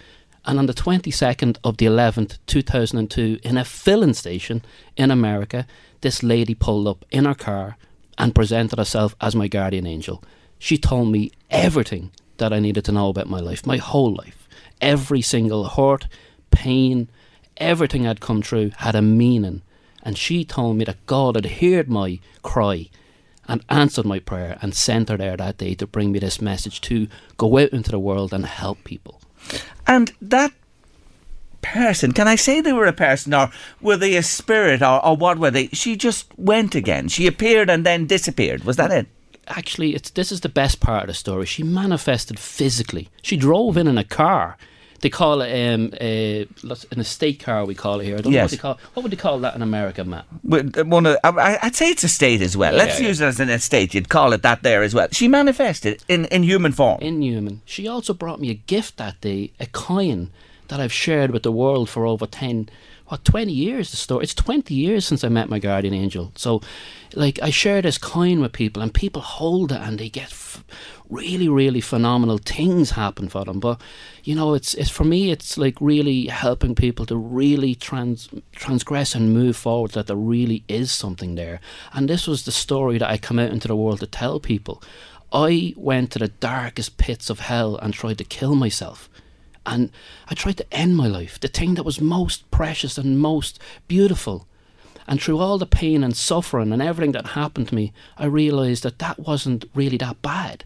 [0.44, 4.64] And on the 22nd of the 11th, 2002, in a filling station
[4.96, 5.66] in America,
[6.00, 7.76] this lady pulled up in her car
[8.18, 10.22] and presented herself as my guardian angel.
[10.58, 14.48] She told me everything that I needed to know about my life, my whole life.
[14.80, 16.08] Every single hurt,
[16.50, 17.08] pain,
[17.56, 19.62] everything I'd come through had a meaning.
[20.02, 22.88] And she told me that God had heard my cry
[23.46, 26.80] and answered my prayer and sent her there that day to bring me this message
[26.82, 29.20] to go out into the world and help people.
[29.86, 30.52] And that
[31.60, 35.16] person, can I say they were a person or were they a spirit or, or
[35.16, 35.68] what were they?
[35.68, 37.08] She just went again.
[37.08, 38.64] She appeared and then disappeared.
[38.64, 39.06] Was that it?
[39.48, 41.46] actually it's this is the best part of the story.
[41.46, 43.08] She manifested physically.
[43.22, 44.56] She drove in in a car.
[45.02, 46.46] They call it um, a,
[46.92, 47.64] an estate car.
[47.66, 48.16] We call it here.
[48.16, 48.44] I don't know Yes.
[48.44, 48.78] what they call.
[48.94, 50.24] What would they call that in America, Matt?
[50.50, 52.72] Uh, One of, I- I'd say it's a state as well.
[52.72, 53.92] Let's Yeah, use it as an estate.
[53.94, 55.08] You'd call it that there as well.
[55.12, 56.98] She manifested in, in human form.
[57.02, 57.60] In human.
[57.64, 60.30] She also brought me a gift that day, a coin
[60.68, 62.68] that I've shared with the world for over 10,
[63.12, 64.22] what, 20 years, the story.
[64.22, 66.32] It's 20 years since I met my guardian angel.
[66.34, 66.62] So,
[67.14, 70.64] like, I share this coin with people, and people hold it and they get f-
[71.10, 73.60] really, really phenomenal things happen for them.
[73.60, 73.82] But,
[74.24, 79.14] you know, it's, it's for me, it's like really helping people to really trans, transgress
[79.14, 81.60] and move forward that there really is something there.
[81.92, 84.82] And this was the story that I come out into the world to tell people.
[85.34, 89.10] I went to the darkest pits of hell and tried to kill myself.
[89.64, 89.90] And
[90.28, 94.46] I tried to end my life, the thing that was most precious and most beautiful.
[95.06, 98.82] And through all the pain and suffering and everything that happened to me, I realised
[98.84, 100.64] that that wasn't really that bad.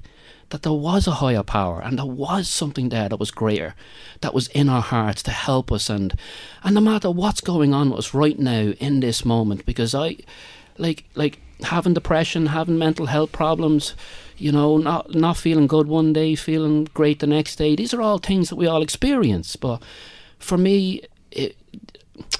[0.50, 3.74] That there was a higher power and there was something there that was greater,
[4.20, 5.90] that was in our hearts to help us.
[5.90, 6.16] And,
[6.62, 10.18] and no matter what's going on with us right now in this moment, because I,
[10.78, 13.94] like, like having depression, having mental health problems,
[14.36, 17.74] you know, not not feeling good one day, feeling great the next day.
[17.74, 19.56] These are all things that we all experience.
[19.56, 19.82] But
[20.38, 21.56] for me, it,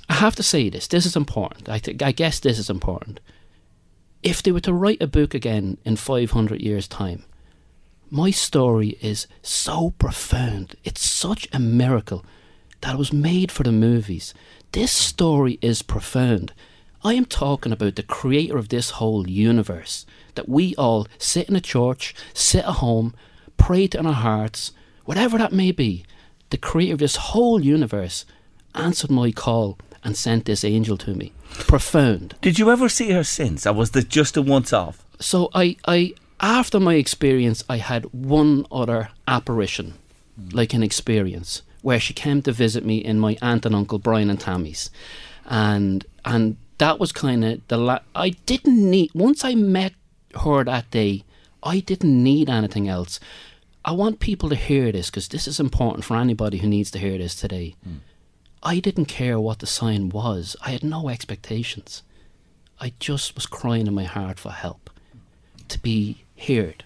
[0.09, 0.87] I have to say this.
[0.87, 1.69] This is important.
[1.69, 3.21] I think I guess this is important.
[4.23, 7.25] If they were to write a book again in 500 years' time,
[8.11, 10.77] my story is so profound.
[10.85, 12.25] It's such a miracle
[12.81, 14.35] that it was made for the movies.
[14.73, 16.53] This story is profound.
[17.07, 20.07] I am talking about the creator of this whole universe.
[20.35, 23.15] That we all sit in a church, sit at home,
[23.57, 24.73] pray to in our hearts,
[25.05, 26.05] whatever that may be.
[26.51, 28.25] The creator of this whole universe
[28.75, 31.33] answered my call and sent this angel to me.
[31.69, 32.35] Profound.
[32.41, 35.07] Did you ever see her since, or was this just a once off?
[35.21, 39.95] So I, I after my experience, I had one other apparition,
[40.35, 40.49] hmm.
[40.49, 44.29] like an experience, where she came to visit me in my aunt and uncle Brian
[44.29, 44.91] and Tammy's,
[45.45, 49.95] and and that was kind of the la- I didn't need once I met
[50.41, 51.25] her that day.
[51.63, 53.19] I didn't need anything else.
[53.85, 56.99] I want people to hear this because this is important for anybody who needs to
[56.99, 57.77] hear this today.
[57.85, 57.97] Hmm.
[58.63, 60.57] I didn't care what the sign was.
[60.61, 62.03] I had no expectations.
[62.81, 64.91] I just was crying in my heart for help,
[65.69, 66.85] to be heard.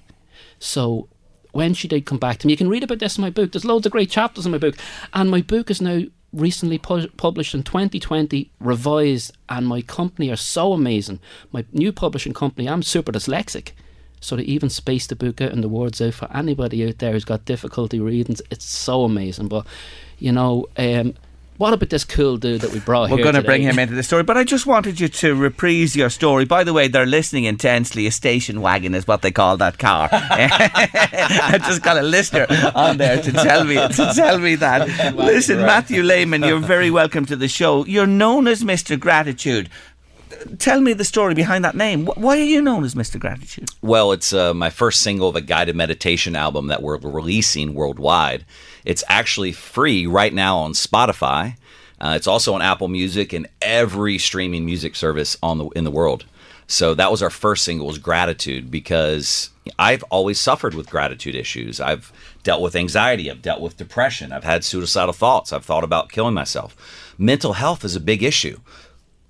[0.58, 1.08] So
[1.52, 3.52] when she did come back to me, you can read about this in my book.
[3.52, 4.76] There's loads of great chapters in my book,
[5.14, 10.36] and my book is now recently pu- published in 2020, revised, and my company are
[10.36, 11.20] so amazing.
[11.52, 13.72] My new publishing company, I'm super dyslexic.
[14.20, 17.12] So they even space the book out and the words out for anybody out there
[17.12, 18.36] who's got difficulty reading.
[18.50, 19.48] It's so amazing.
[19.48, 19.66] But,
[20.18, 21.14] you know, um,
[21.60, 23.18] what about this cool dude that we brought here?
[23.18, 25.94] We're going to bring him into the story, but I just wanted you to reprise
[25.94, 26.46] your story.
[26.46, 28.06] By the way, they're listening intensely.
[28.06, 30.08] A station wagon is what they call that car.
[30.12, 35.14] I just got a listener on there to tell me to tell me that.
[35.16, 37.84] Listen, Matthew Lehman, you're very welcome to the show.
[37.84, 38.98] You're known as Mr.
[38.98, 39.68] Gratitude.
[40.58, 42.06] Tell me the story behind that name.
[42.06, 43.20] Why are you known as Mr.
[43.20, 43.68] Gratitude?
[43.82, 48.46] Well, it's uh, my first single of a guided meditation album that we're releasing worldwide.
[48.84, 51.56] It's actually free right now on Spotify.
[52.00, 55.90] Uh, it's also on Apple Music and every streaming music service on the in the
[55.90, 56.24] world.
[56.66, 61.80] So that was our first single was gratitude because I've always suffered with gratitude issues.
[61.80, 62.12] I've
[62.44, 66.34] dealt with anxiety, I've dealt with depression, I've had suicidal thoughts, I've thought about killing
[66.34, 67.14] myself.
[67.18, 68.60] Mental health is a big issue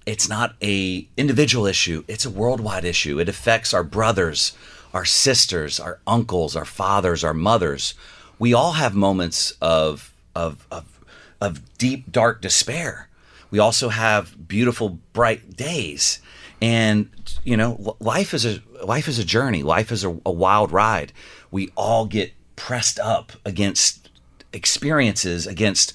[0.07, 4.57] it's not a individual issue it's a worldwide issue it affects our brothers
[4.93, 7.95] our sisters our uncles our fathers our mothers
[8.41, 11.01] we all have moments of of of,
[11.41, 13.09] of deep dark despair.
[13.53, 16.21] We also have beautiful bright days.
[16.61, 17.09] And
[17.45, 19.63] you know life is a life is a journey.
[19.63, 21.13] Life is a, a wild ride.
[21.53, 24.11] We all get pressed up against
[24.53, 25.93] experiences against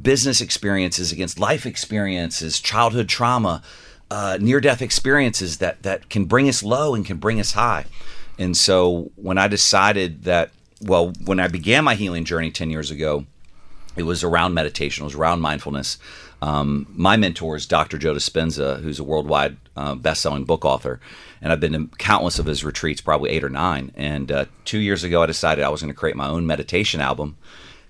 [0.00, 3.62] business experiences, against life experiences, childhood trauma,
[4.10, 7.84] uh, near death experiences that, that can bring us low and can bring us high.
[8.38, 10.50] And so when I decided that,
[10.82, 13.26] well, when I began my healing journey 10 years ago,
[13.96, 15.98] it was around meditation, it was around mindfulness.
[16.40, 17.98] Um, my mentor is Dr.
[17.98, 20.98] Joe Dispenza, who's a worldwide uh, best-selling book author,
[21.40, 23.92] and I've been to countless of his retreats, probably eight or nine.
[23.94, 27.00] And uh, two years ago, I decided I was going to create my own meditation
[27.00, 27.36] album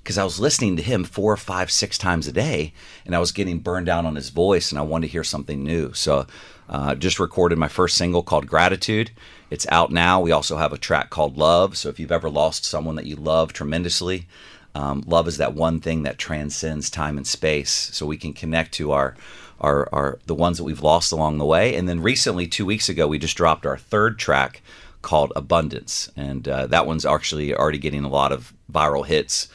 [0.02, 2.72] because I was listening to him four, five, six times a day,
[3.06, 5.62] and I was getting burned down on his voice, and I wanted to hear something
[5.62, 5.92] new.
[5.92, 6.26] So,
[6.68, 9.12] uh, just recorded my first single called "Gratitude."
[9.50, 10.20] It's out now.
[10.20, 13.16] We also have a track called "Love." So, if you've ever lost someone that you
[13.16, 14.26] love tremendously,
[14.74, 17.70] um, love is that one thing that transcends time and space.
[17.92, 19.14] So we can connect to our,
[19.60, 21.76] our, our the ones that we've lost along the way.
[21.76, 24.62] And then recently, two weeks ago, we just dropped our third track
[25.02, 29.48] called "Abundance," and uh, that one's actually already getting a lot of viral hits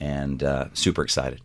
[0.00, 1.40] and uh, super excited.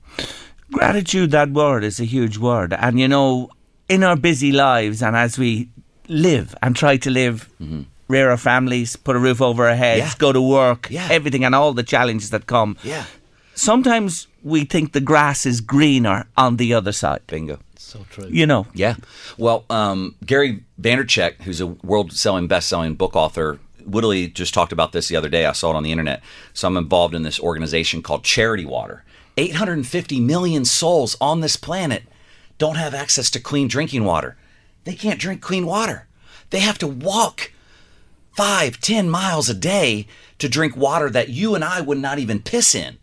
[0.72, 2.74] Gratitude, that word, is a huge word.
[2.74, 3.50] And you know,
[3.88, 5.70] in our busy lives and as we
[6.08, 7.50] live and try to live,
[8.08, 10.12] rear our families, put a roof over our heads, Yeah.
[10.18, 11.08] go to work, Yeah.
[11.12, 12.78] everything and all the challenges that come.
[12.84, 13.06] Yeah.
[13.56, 17.22] Sometimes we think the grass is greener on the other side.
[17.28, 17.60] Bingo.
[17.78, 18.28] So true.
[18.30, 18.96] You know, Yeah.
[19.38, 23.60] Well, um, Gary Vaynerchuk, who's a world-selling, best-selling book author,
[23.92, 25.46] literally just talked about this the other day.
[25.46, 26.22] I saw it on the internet.
[26.54, 29.04] So I'm involved in this organization called Charity Water.
[29.38, 32.04] 850 million souls on this planet
[32.58, 34.38] don't have access to clean drinking water.
[34.84, 36.08] They can't drink clean water.
[36.50, 37.52] They have to walk
[38.36, 40.08] five, ten miles a day
[40.40, 42.98] to drink water that you and I would not even piss in.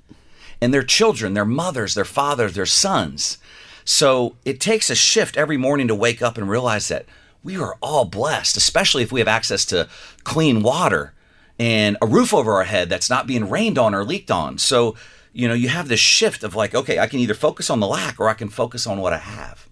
[0.61, 3.38] And their children, their mothers, their fathers, their sons.
[3.85, 7.07] So it takes a shift every morning to wake up and realize that
[7.47, 9.89] we are all blessed, especially if we have access to
[10.25, 11.15] clean water
[11.61, 14.59] and a roof over our head that's not being rained on or leaked on.
[14.59, 14.97] So,
[15.33, 17.87] you know, you have this shift of like, okay, I can either focus on the
[17.87, 19.69] lack or I can focus on what I have.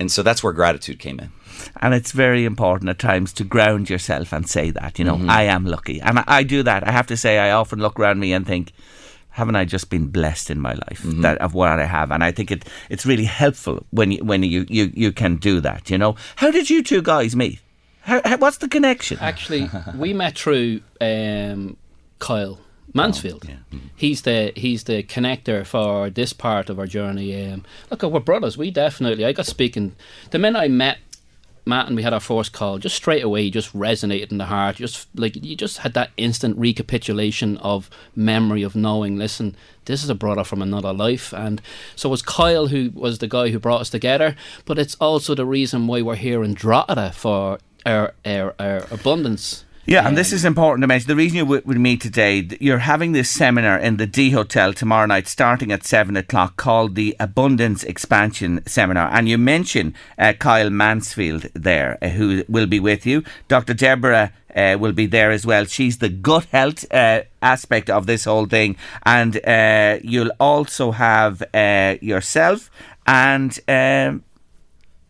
[0.00, 1.30] And so that's where gratitude came in.
[1.80, 5.30] And it's very important at times to ground yourself and say that, you know, Mm-hmm.
[5.30, 6.00] I am lucky.
[6.00, 6.86] And I, I do that.
[6.88, 8.72] I have to say, I often look around me and think,
[9.32, 11.22] haven't I just been blessed in my life Mm-hmm.
[11.22, 12.10] that of what I have?
[12.10, 15.60] And I think it it's really helpful when you when you, you, you can do
[15.60, 15.90] that.
[15.90, 17.60] You know, how did you two guys meet?
[18.02, 19.18] How, how, what's the connection?
[19.20, 21.76] Actually, we met through um,
[22.18, 22.58] Kyle
[22.94, 23.48] Mansfield.
[23.96, 27.50] He's the he's the connector for this part of our journey.
[27.52, 28.58] Um, look, we're brothers.
[28.58, 29.24] We definitely.
[29.24, 29.94] I got speaking
[30.30, 30.98] the minute I met
[31.64, 32.78] Matt and we had our first call.
[32.78, 34.76] Just straight away, just resonated in the heart.
[34.76, 39.16] Just like you just had that instant recapitulation of memory of knowing.
[39.16, 41.62] Listen, this is a brother from another life, and
[41.94, 44.36] so it was Kyle who was the guy who brought us together.
[44.64, 49.64] But it's also the reason why we're here in Drogheda for our our, our abundance.
[49.84, 51.08] Yeah, and this is important to mention.
[51.08, 55.06] The reason you're with, me today, you're having this seminar in the D Hotel tomorrow
[55.06, 59.10] night, starting at seven o'clock, called the Abundance Expansion Seminar.
[59.12, 63.24] And you mention uh, Kyle Mansfield there, uh, who will be with you.
[63.48, 63.74] Dr.
[63.74, 65.64] Deborah uh, will be there as well.
[65.64, 71.42] She's the gut health uh, aspect of this whole thing, and uh, you'll also have
[71.52, 72.70] uh, yourself
[73.04, 73.58] and.
[73.66, 74.22] Um,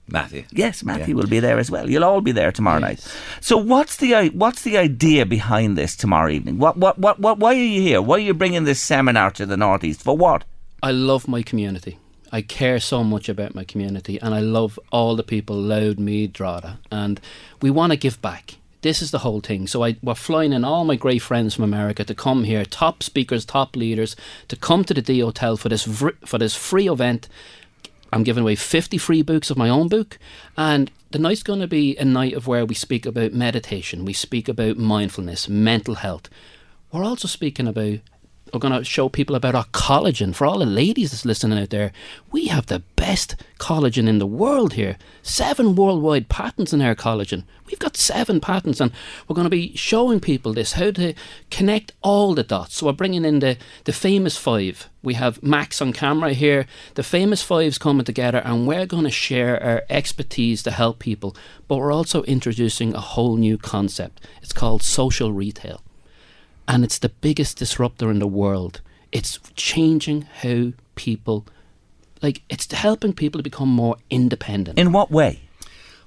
[0.09, 0.45] Matthew.
[0.51, 1.89] Yes, Matthew will be there as well.
[1.89, 3.01] You'll all be there tomorrow night.
[3.41, 6.59] So, what's the what's the idea behind this tomorrow evening?
[6.59, 7.39] What what what what?
[7.39, 8.03] Why are you here?
[8.03, 10.17] Why are you bringing this seminar to the northeast for?
[10.17, 10.45] What?
[10.83, 11.99] I love my community.
[12.33, 16.27] I care so much about my community, and I love all the people, Louth, me
[16.27, 17.21] Drogheda and
[17.61, 18.57] we want to give back.
[18.81, 19.69] This is the whole thing.
[19.69, 23.03] So I, we're flying in all my great friends from America to come here, top
[23.03, 24.17] speakers, top leaders,
[24.49, 27.29] to come to the D Hotel for this for this free event.
[28.13, 30.19] I'm giving away 50 free books of my own book.
[30.57, 34.13] And the night's going to be a night of where we speak about meditation, we
[34.13, 36.29] speak about mindfulness, mental health.
[36.93, 38.01] We're also speaking about,
[38.53, 40.35] we're going to show people about our collagen.
[40.35, 41.93] For all the ladies that's listening out there,
[42.31, 44.99] we have the best collagen in the world here.
[45.23, 47.45] Seven worldwide patents in our collagen.
[47.67, 48.93] We've got seven patents, and
[49.27, 51.15] we're going to be showing people this how to
[51.51, 52.77] connect all the dots.
[52.77, 54.91] So we're bringing in the, the famous five.
[55.03, 56.67] We have Max on camera here.
[56.95, 61.35] The famous five's coming together, and we're going to share our expertise to help people.
[61.69, 64.21] But we're also introducing a whole new concept.
[64.43, 65.83] It's called social retail
[66.69, 68.81] and it's the biggest disruptor in the world.
[69.11, 71.47] It's changing how people,
[72.23, 74.79] like, it's helping people to become more independent.
[74.79, 75.41] In what way?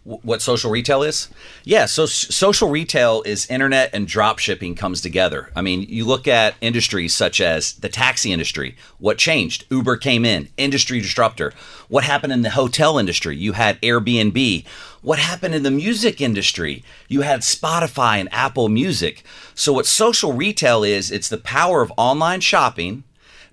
[0.06, 1.28] Wh- What social retail is?
[1.63, 5.52] Yeah, so social retail is internet and drop shipping comes together.
[5.56, 8.78] I mean, you look at industries such as the taxi industry.
[9.00, 9.65] What changed?
[9.70, 11.54] Uber came in, industry disruptor.
[11.89, 13.36] What happened in the hotel industry?
[13.36, 14.65] You had Airbnb.
[15.02, 16.84] What happened in the music industry?
[17.08, 19.24] You had Spotify and Apple Music.
[19.54, 23.04] So what social retail is, it's the power of online shopping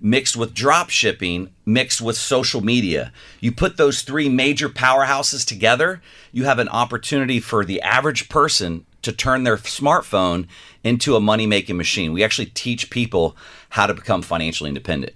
[0.03, 3.11] mixed with drop shipping, mixed with social media.
[3.39, 6.01] You put those three major powerhouses together,
[6.33, 10.47] you have an opportunity for the average person to turn their smartphone
[10.83, 12.11] into a money making machine.
[12.11, 13.35] We actually teach people
[13.69, 15.13] how to become financially independent.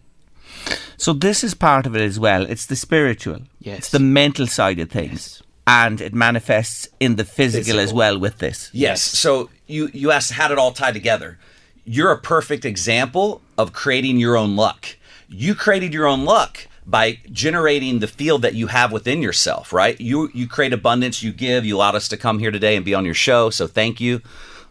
[0.96, 2.46] So this is part of it as well.
[2.46, 3.42] It's the spiritual.
[3.60, 3.80] Yes.
[3.80, 5.44] It's the mental side of things.
[5.68, 8.70] And it manifests in the physical, as well with this.
[8.72, 9.02] Yes.
[9.02, 11.38] So you you asked how did it all tie together?
[11.84, 14.98] You're a perfect example of creating your own luck.
[15.28, 20.00] You created your own luck by generating the field that you have within yourself, right?
[20.00, 22.94] You you create abundance, you give, you allowed us to come here today and be
[22.94, 24.22] on your show, so thank you.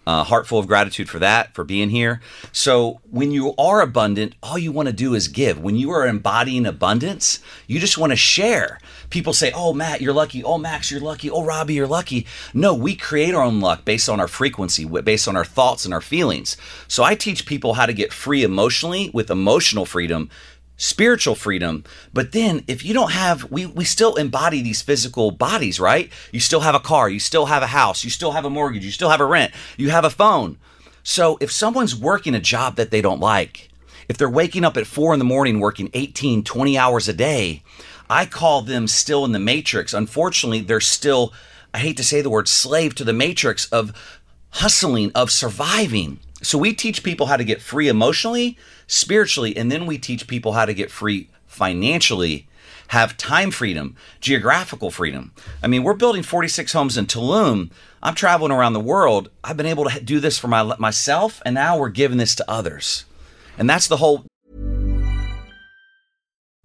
[0.07, 2.21] Uh, of gratitude for that, for being here.
[2.53, 5.59] So, when you are abundant, all you want to do is give.
[5.59, 8.79] When you are embodying abundance, you just want to share.
[9.11, 10.45] People say, Oh, Matt, you're lucky.
[10.45, 11.29] Oh, Max, you're lucky.
[11.29, 12.27] Oh, Robbie, you're lucky.
[12.55, 15.93] No, we create our own luck based on our frequency, based on our thoughts and
[15.93, 16.57] our feelings.
[16.87, 20.31] So, I teach people how to get free emotionally with emotional freedom
[20.77, 21.85] spiritual freedom.
[22.13, 26.11] But then if you don't have we we still embody these physical bodies, right?
[26.33, 28.85] You still have a car, you still have a house, you still have a mortgage,
[28.85, 30.59] you still have a rent, you have a phone.
[31.03, 33.69] So if someone's working a job that they don't like,
[34.09, 37.63] if they're waking up at 4 in the morning working 18, 20 hours a day,
[38.11, 39.95] I call them still in the matrix.
[39.95, 41.33] Unfortunately, they're still
[41.77, 43.93] I hate to say the word slave to the matrix of
[44.51, 46.21] hustling, of surviving.
[46.43, 48.57] So we teach people how to get free emotionally,
[48.87, 52.49] spiritually, and then we teach people how to get free financially,
[52.89, 55.33] have time freedom, geographical freedom.
[55.63, 57.71] I mean, we're building 46 homes in Tulum.
[58.03, 59.31] I'm traveling around the world.
[59.43, 62.51] I've been able to do this for my, myself, and now we're giving this to
[62.51, 63.05] others.
[63.59, 64.27] And that's the whole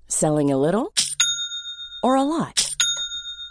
[0.07, 0.93] Selling a little
[2.03, 2.70] or a lot?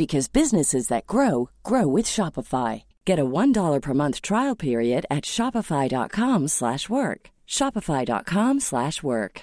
[0.00, 2.84] because businesses that grow grow with Shopify.
[3.04, 6.48] Get a $1 per month trial period at shopify.com/work.
[6.48, 7.20] slash work.
[7.46, 8.62] shopify.com/work.
[8.62, 9.42] slash work.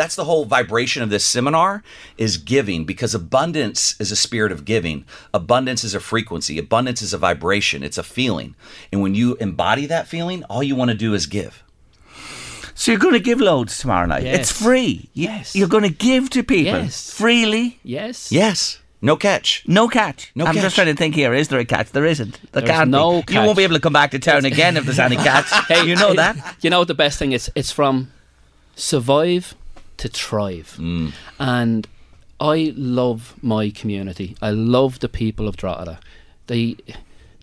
[0.00, 1.84] That's the whole vibration of this seminar
[2.16, 5.04] is giving because abundance is a spirit of giving.
[5.32, 6.58] Abundance is a frequency.
[6.58, 7.84] Abundance is a vibration.
[7.84, 8.56] It's a feeling.
[8.90, 11.62] And when you embody that feeling, all you want to do is give.
[12.80, 14.22] So you're going to give loads tomorrow night.
[14.22, 14.38] Yes.
[14.38, 15.10] It's free.
[15.12, 15.54] Yes.
[15.54, 17.12] You're going to give to people Yes.
[17.12, 17.78] freely.
[17.82, 18.32] Yes.
[18.32, 18.78] Yes.
[19.02, 19.62] No catch.
[19.66, 20.32] No catch.
[20.34, 20.48] No catch.
[20.48, 20.62] I'm catch.
[20.62, 21.34] just trying to think here.
[21.34, 21.90] Is there a catch?
[21.92, 22.40] There isn't.
[22.52, 23.34] There There's can't no be.
[23.34, 25.50] You won't be able to come back to town again if there's any catch.
[25.66, 26.56] Hey, you know hey, that.
[26.62, 27.50] You know the best thing is?
[27.54, 28.12] It's from
[28.76, 29.54] survive
[29.98, 30.76] to thrive.
[30.78, 31.12] Mm.
[31.38, 31.86] And
[32.40, 34.38] I love my community.
[34.40, 36.00] I love the people of Drogheda.
[36.46, 36.76] They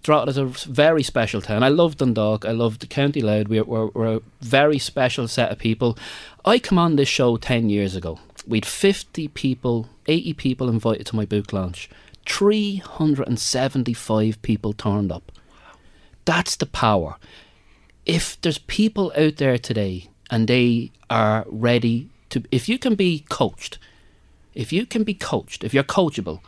[0.04, 1.64] Drogheda's a very special town.
[1.64, 2.46] I love Dundalk.
[2.46, 3.48] I love the County Louth.
[3.48, 5.98] We're, we're, we're a very special set of people.
[6.46, 8.20] I come on this show 10 years ago.
[8.48, 11.90] We'd 50 people, 80 people invited to my book launch.
[12.26, 15.32] 375 people turned up.
[16.26, 17.18] That's the power
[18.08, 23.26] if there's people out there today and they are ready to if you can be
[23.30, 23.78] coached
[24.56, 26.40] if you can be coached if you're coachable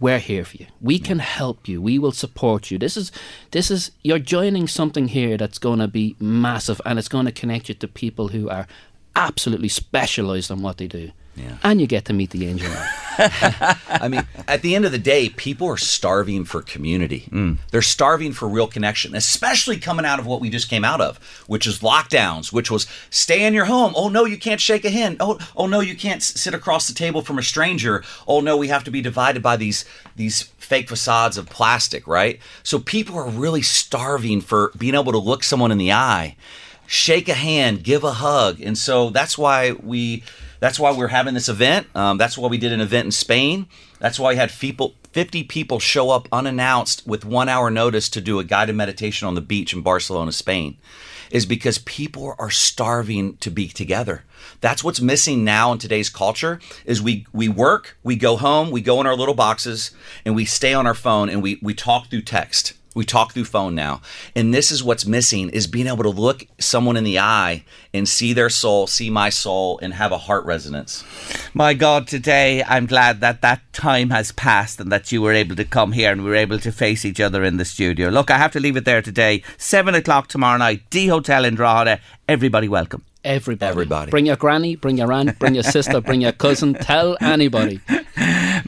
[0.00, 0.66] we're here for you.
[0.80, 1.80] We can help you.
[1.80, 2.78] We will support you.
[2.78, 3.12] This is
[3.50, 7.32] this is you're joining something here that's going to be massive and it's going to
[7.32, 8.66] connect you to people who are
[9.14, 11.10] absolutely specialized on what they do
[11.42, 11.56] Yeah.
[11.62, 12.70] and you get to meet the angel
[13.88, 17.28] I mean, at the end of the day, people are starving for community.
[17.30, 17.58] Mm.
[17.70, 21.18] They're starving for real connection, especially coming out of what we just came out of,
[21.46, 23.92] which is lockdowns, which was stay in your home.
[23.94, 25.18] Oh no, you can't shake a hand.
[25.20, 28.02] Oh, oh no, you can't sit across the table from a stranger.
[28.26, 29.84] Oh no, we have to be divided by these
[30.16, 32.38] these fake facades of plastic, right?
[32.62, 36.36] So people are really starving for being able to look someone in the eye
[36.86, 40.24] shake a hand, give a hug, and so that's why we
[40.60, 41.88] that's why we're having this event.
[41.96, 43.66] Um, that's why we did an event in Spain.
[43.98, 48.20] That's why we had people, 50 people show up unannounced with one hour notice to
[48.20, 50.76] do a guided meditation on the beach in Barcelona, Spain.
[51.30, 54.24] Is because people are starving to be together.
[54.60, 56.58] That's what's missing now in today's culture.
[56.84, 59.92] Is we we work, we go home, we go in our little boxes,
[60.24, 62.72] and we stay on our phone and we we talk through text.
[63.00, 64.02] We talk through phone now.
[64.36, 68.06] And this is what's missing is being able to look someone in the eye and
[68.06, 71.02] see their soul, see my soul and have a heart resonance.
[71.54, 75.56] My God, today I'm glad that that time has passed and that you were able
[75.56, 78.10] to come here and we were able to face each other in the studio.
[78.10, 79.42] Look, I have to leave it there today.
[79.56, 82.00] Seven o'clock tomorrow night, D Hotel in Drogheda.
[82.28, 83.02] Everybody welcome.
[83.24, 84.10] Everybody Everybody.
[84.10, 87.80] bring your granny bring your aunt bring your sister bring your cousin tell anybody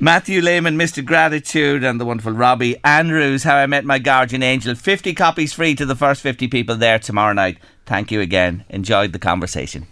[0.01, 1.05] Matthew Lehman, Mr.
[1.05, 4.75] Gratitude, and the wonderful Robbie Andrews, How I Met My Guardian Angel.
[4.75, 7.59] 50 copies free to the first 50 people there tomorrow night.
[7.87, 8.65] Thank you again.
[8.69, 9.87] Enjoyed the conversation.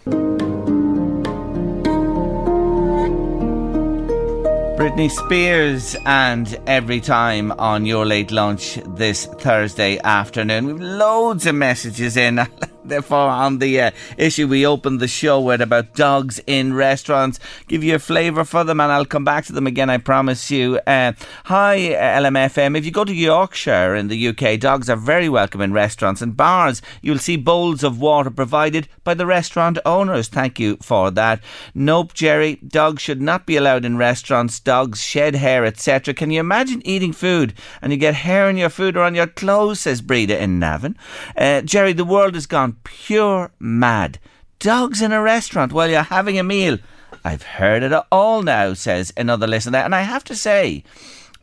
[4.77, 10.65] Britney Spears and every time on your late lunch this Thursday afternoon.
[10.65, 12.45] We've loads of messages in.
[12.83, 17.83] Therefore, on the uh, issue we opened the show with about dogs in restaurants, give
[17.83, 19.89] you a flavour for them, and I'll come back to them again.
[19.89, 20.79] I promise you.
[20.87, 21.13] Uh,
[21.45, 22.75] hi, LMFM.
[22.77, 26.35] If you go to Yorkshire in the UK, dogs are very welcome in restaurants and
[26.35, 26.81] bars.
[27.01, 30.27] You'll see bowls of water provided by the restaurant owners.
[30.27, 31.39] Thank you for that.
[31.75, 32.55] Nope, Jerry.
[32.55, 34.59] Dogs should not be allowed in restaurants.
[34.59, 36.13] Dogs shed hair, etc.
[36.15, 39.27] Can you imagine eating food and you get hair on your food or on your
[39.27, 39.81] clothes?
[39.81, 40.97] Says Breda in Navan.
[41.37, 44.19] Uh, Jerry, the world has gone pure mad.
[44.59, 46.77] Dogs in a restaurant while you're having a meal.
[47.23, 49.79] I've heard it all now, says another listener.
[49.79, 50.83] And I have to say,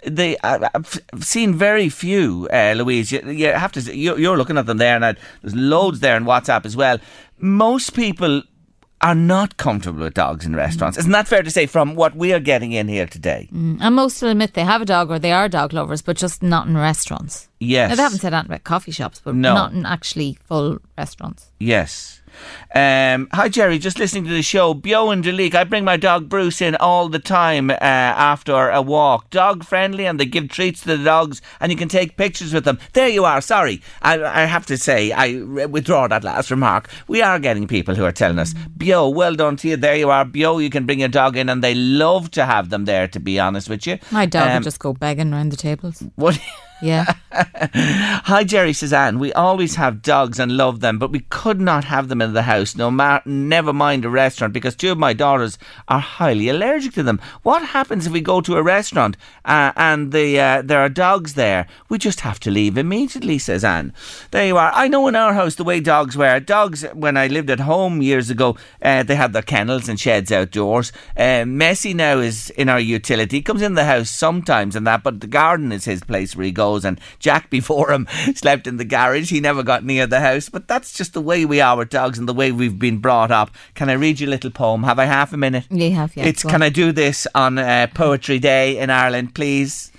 [0.07, 3.11] they I've seen very few, uh, Louise.
[3.11, 3.97] You, you have to.
[3.97, 6.99] You're, you're looking at them there, and I, there's loads there in WhatsApp as well.
[7.39, 8.43] Most people
[9.01, 10.97] are not comfortable with dogs in restaurants.
[10.97, 11.01] Mm.
[11.01, 11.67] Isn't that fair to say?
[11.67, 13.79] From what we are getting in here today, mm.
[13.81, 16.43] And most will admit they have a dog or they are dog lovers, but just
[16.43, 17.49] not in restaurants.
[17.61, 17.91] Yes.
[17.91, 19.55] Now, they haven't said that about coffee shops, but No.
[19.55, 21.51] not in actually full restaurants.
[21.59, 22.18] Yes.
[22.75, 23.79] Um, hi, Jerry.
[23.79, 24.75] Just listening to the show.
[24.75, 25.55] Bio and Duleek.
[25.55, 29.31] I bring my dog Bruce in all the time uh, after a walk.
[29.31, 32.65] Dog friendly, and they give treats to the dogs, and you can take pictures with
[32.65, 32.79] them.
[32.93, 33.41] There you are.
[33.41, 36.89] Sorry, I, I have to say, I withdraw that last remark.
[37.09, 39.77] We are getting people who are telling us, Bio, well done to you.
[39.77, 40.25] There you are.
[40.25, 43.09] Bio, you can bring your dog in, and they love to have them there.
[43.09, 46.03] To be honest with you, My dog Um, would just go begging round the tables.
[46.17, 46.39] What?
[46.81, 47.13] Yeah.
[47.33, 49.19] Hi, Jerry Suzanne.
[49.19, 52.43] We always have dogs and love them, but we could not have them in the
[52.43, 55.59] house, no matter, never mind a restaurant, because two of my daughters
[55.89, 57.21] are highly allergic to them.
[57.43, 61.35] What happens if we go to a restaurant uh, and the uh, there are dogs
[61.35, 61.67] there?
[61.89, 63.93] We just have to leave immediately, says Anne.
[64.31, 64.73] There you are.
[64.73, 66.39] I know in our house the way dogs were.
[66.39, 70.31] Dogs, when I lived at home years ago, uh, they had their kennels and sheds
[70.31, 70.93] outdoors.
[71.17, 73.39] Uh, Messi now is in our utility.
[73.39, 76.47] He comes in the house sometimes and that, but the garden is his place where
[76.47, 76.68] he goes.
[76.85, 79.31] And Jack before him slept in the garage.
[79.31, 80.49] He never got near the house.
[80.49, 83.31] But that's just the way we are with dogs and the way we've been brought
[83.31, 83.51] up.
[83.75, 84.83] Can I read you a little poem?
[84.83, 85.67] Have I half a minute?
[85.71, 86.25] You have, yeah.
[86.25, 86.63] It's can on.
[86.63, 89.93] I do this on uh, Poetry Day in Ireland, please?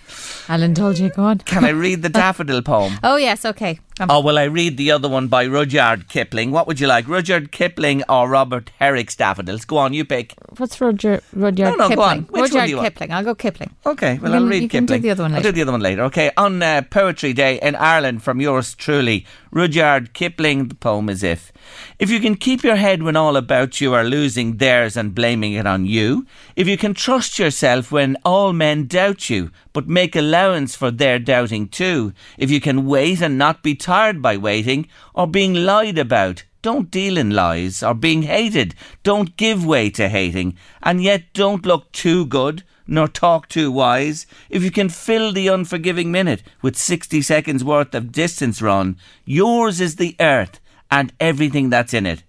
[0.48, 1.40] Alan told you, go on.
[1.40, 2.94] Can I read the daffodil poem?
[3.04, 3.80] Oh, yes, okay.
[4.00, 6.52] Um, Oh, well, I read the other one by Rudyard Kipling.
[6.52, 9.66] What would you like, Rudyard Kipling or Robert Herrick's Daffodils?
[9.66, 10.34] Go on, you pick.
[10.58, 12.20] What's Roger, Rudyard No, no, go on.
[12.26, 12.42] Kipling?
[12.42, 12.88] Which one Rudyard do you want?
[12.94, 13.12] Kipling.
[13.14, 13.76] I'll go Kipling.
[13.86, 15.02] Okay, well, I'll read you can Kipling.
[15.02, 15.56] do the other one I'll do later.
[15.56, 16.04] the other one later.
[16.04, 20.70] Okay, on uh, Poetry Day in Ireland from yours truly, Rudyard Kipling.
[20.70, 21.52] The poem is If.
[22.00, 25.54] If you can keep your head when all about you are losing theirs and blaming
[25.54, 26.26] it on you,
[26.56, 31.20] if you can trust yourself when all men doubt you, but make allowance for their
[31.20, 35.98] doubting too, if you can wait and not be tired by waiting or being lied
[35.98, 41.24] about, don't deal in lies, or being hated, don't give way to hating, and yet
[41.34, 44.28] don't look too good, nor talk too wise.
[44.48, 49.82] If you can fill the unforgiving minute with 60 seconds worth of distance run, yours
[49.82, 50.60] is the earth
[50.92, 52.22] and everything that's in it.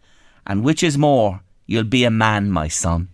[0.46, 3.08] And which is more, you'll be a man, my son.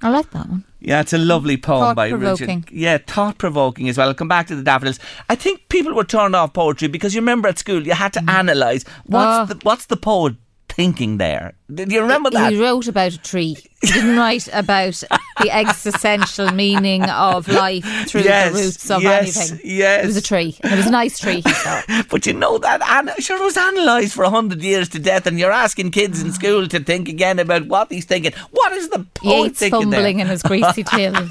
[0.00, 0.64] I like that one.
[0.84, 2.08] Yeah, it's a lovely poem by.
[2.08, 2.70] Richard.
[2.72, 4.08] Yeah, thought provoking as well.
[4.08, 4.98] I'll come back to the daffodils.
[5.28, 8.20] I think people were turned off poetry because you remember at school you had to
[8.20, 8.40] mm.
[8.40, 9.54] analyse what's Oh.
[9.54, 10.34] the what's the poet
[10.72, 11.54] thinking there.
[11.72, 12.52] Do you remember that?
[12.52, 13.56] He wrote about a tree.
[13.80, 15.02] He didn't write about
[15.40, 19.70] the existential meaning of life through Yes, the roots of yes, anything.
[19.70, 20.04] yes.
[20.04, 20.56] It was a tree.
[20.62, 21.42] It was a nice tree.
[22.10, 25.26] But you know that, and sure, it was analysed for a hundred years to death,
[25.26, 28.32] and you're asking kids in school to think again about what he's thinking.
[28.50, 30.26] What is the poet Yeats thinking fumbling there?
[30.26, 31.28] in his greasy tail.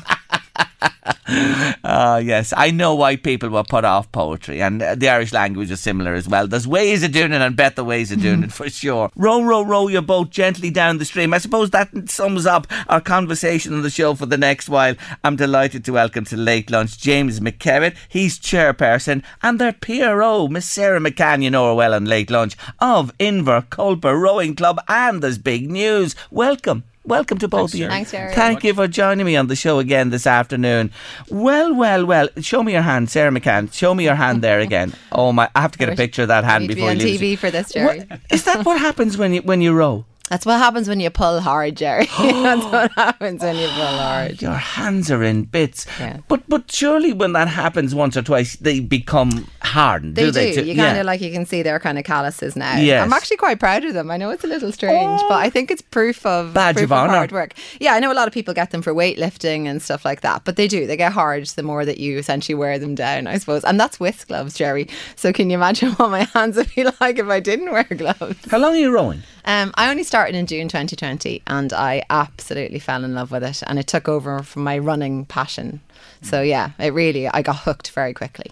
[1.83, 5.71] Ah, yes, I know why people were put off poetry, and uh, the Irish language
[5.71, 6.47] is similar as well.
[6.47, 9.09] There's ways of doing it, and better ways of doing it for sure.
[9.15, 11.33] Row, row, row your boat gently down the stream.
[11.33, 14.95] I suppose that sums up our conversation on the show for the next while.
[15.23, 17.95] I'm delighted to welcome to late lunch James McKevitt.
[18.09, 22.55] He's chairperson, and their PRO, Miss Sarah McCann, you know her well on late lunch
[22.79, 26.15] of Inver Colpa Rowing Club, and there's big news.
[26.29, 26.83] Welcome.
[27.03, 27.87] Welcome to both of you.
[27.87, 28.33] Thanks, Jerry.
[28.35, 30.91] Thank you for joining me on the show again this afternoon.
[31.29, 32.29] Well, well, well.
[32.41, 33.73] Show me your hand, Sarah McCann.
[33.73, 34.93] Show me your hand there again.
[35.11, 35.49] Oh my!
[35.55, 37.19] I have to get a picture of that hand to be before on you leave.
[37.19, 38.01] TV for this, Jerry.
[38.01, 40.05] What- Is that what happens when you when you row?
[40.31, 42.05] That's what happens when you pull hard, Jerry.
[42.17, 44.41] That's what happens when you pull hard.
[44.41, 45.85] Your hands are in bits.
[45.99, 46.21] Yeah.
[46.29, 50.15] But but surely when that happens once or twice, they become hardened.
[50.15, 50.31] They do.
[50.31, 50.53] they?
[50.53, 52.77] To- you kind of like you can see their kind of calluses now.
[52.77, 53.03] Yes.
[53.03, 54.09] I'm actually quite proud of them.
[54.09, 55.37] I know it's a little strange, but oh.
[55.37, 57.11] I think it's proof of Badge proof of honour.
[57.11, 57.53] hard work.
[57.81, 60.45] Yeah, I know a lot of people get them for weightlifting and stuff like that,
[60.45, 60.87] but they do.
[60.87, 63.65] They get hard the more that you essentially wear them down, I suppose.
[63.65, 64.87] And that's with gloves, Jerry.
[65.17, 68.49] So can you imagine what my hands would be like if I didn't wear gloves?
[68.49, 69.23] How long are you rowing?
[69.45, 73.63] Um, I only started in June 2020 and I absolutely fell in love with it
[73.65, 75.81] and it took over from my running passion.
[76.21, 78.51] So yeah, it really I got hooked very quickly.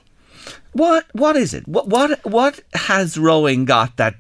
[0.74, 1.68] What what is it?
[1.68, 4.16] What what what has rowing got that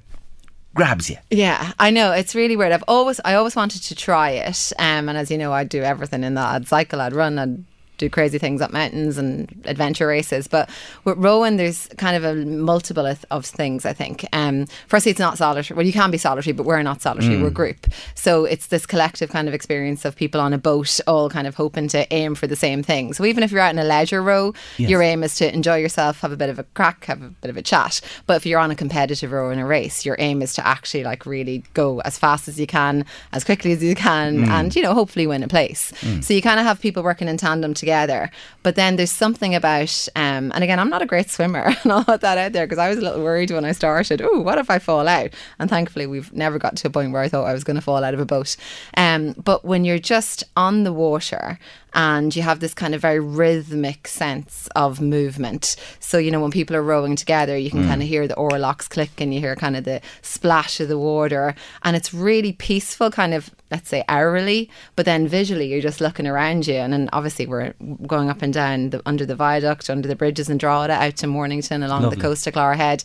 [0.74, 1.18] grabs you?
[1.30, 2.72] Yeah, I know it's really weird.
[2.72, 5.82] I've always I always wanted to try it, um, and as you know, I'd do
[5.82, 6.56] everything in that.
[6.56, 7.64] I'd cycle, I'd run, I'd
[8.00, 10.48] do crazy things up mountains and adventure races.
[10.48, 10.70] But
[11.04, 13.86] with rowing, there's kind of a multiple of, of things.
[13.86, 14.26] I think.
[14.34, 15.76] Um, firstly, it's not solitary.
[15.78, 17.36] Well, you can be solitary, but we're not solitary.
[17.36, 17.42] Mm.
[17.42, 17.86] We're a group.
[18.16, 21.56] So it's this collective kind of experience of people on a boat, all kind of
[21.56, 23.14] hoping to aim for the same thing.
[23.14, 24.90] So even if you're out in a leisure row, Yes.
[24.90, 27.50] your aim is to enjoy yourself, have a bit of a crack, have a bit
[27.50, 28.00] of a chat.
[28.26, 31.04] But if you're on a competitive row in a race, your aim is to actually
[31.04, 34.48] like really go as fast as you can, as quickly as you can, Mm.
[34.48, 35.92] and you know hopefully win a place.
[36.22, 38.30] So you kind of have people working in tandem together together.
[38.62, 42.04] But then there's something about, um, and again, I'm not a great swimmer, and I'll
[42.04, 44.22] put that out there because I was a little worried when I started.
[44.22, 45.32] Oh, what if I fall out?
[45.58, 47.82] And thankfully, we've never got to a point where I thought I was going to
[47.82, 48.56] fall out of a boat.
[48.96, 51.58] Um, but when you're just on the water
[51.94, 55.76] and you have this kind of very rhythmic sense of movement.
[56.00, 57.88] So, you know, when people are rowing together, you can Mm.
[57.88, 60.98] kind of hear the oarlocks click and you hear kind of the splash of the
[61.00, 61.56] water.
[61.84, 66.28] And it's really peaceful, kind of, let's say, hourly, but then visually you're just looking
[66.28, 66.76] around you.
[66.76, 67.74] And then obviously we're
[68.06, 71.28] going up and down the, under the viaduct, under the bridges in Drogheda, out to
[71.28, 72.16] Mornington, along Lovely.
[72.18, 73.04] the coast to of Clogherhead.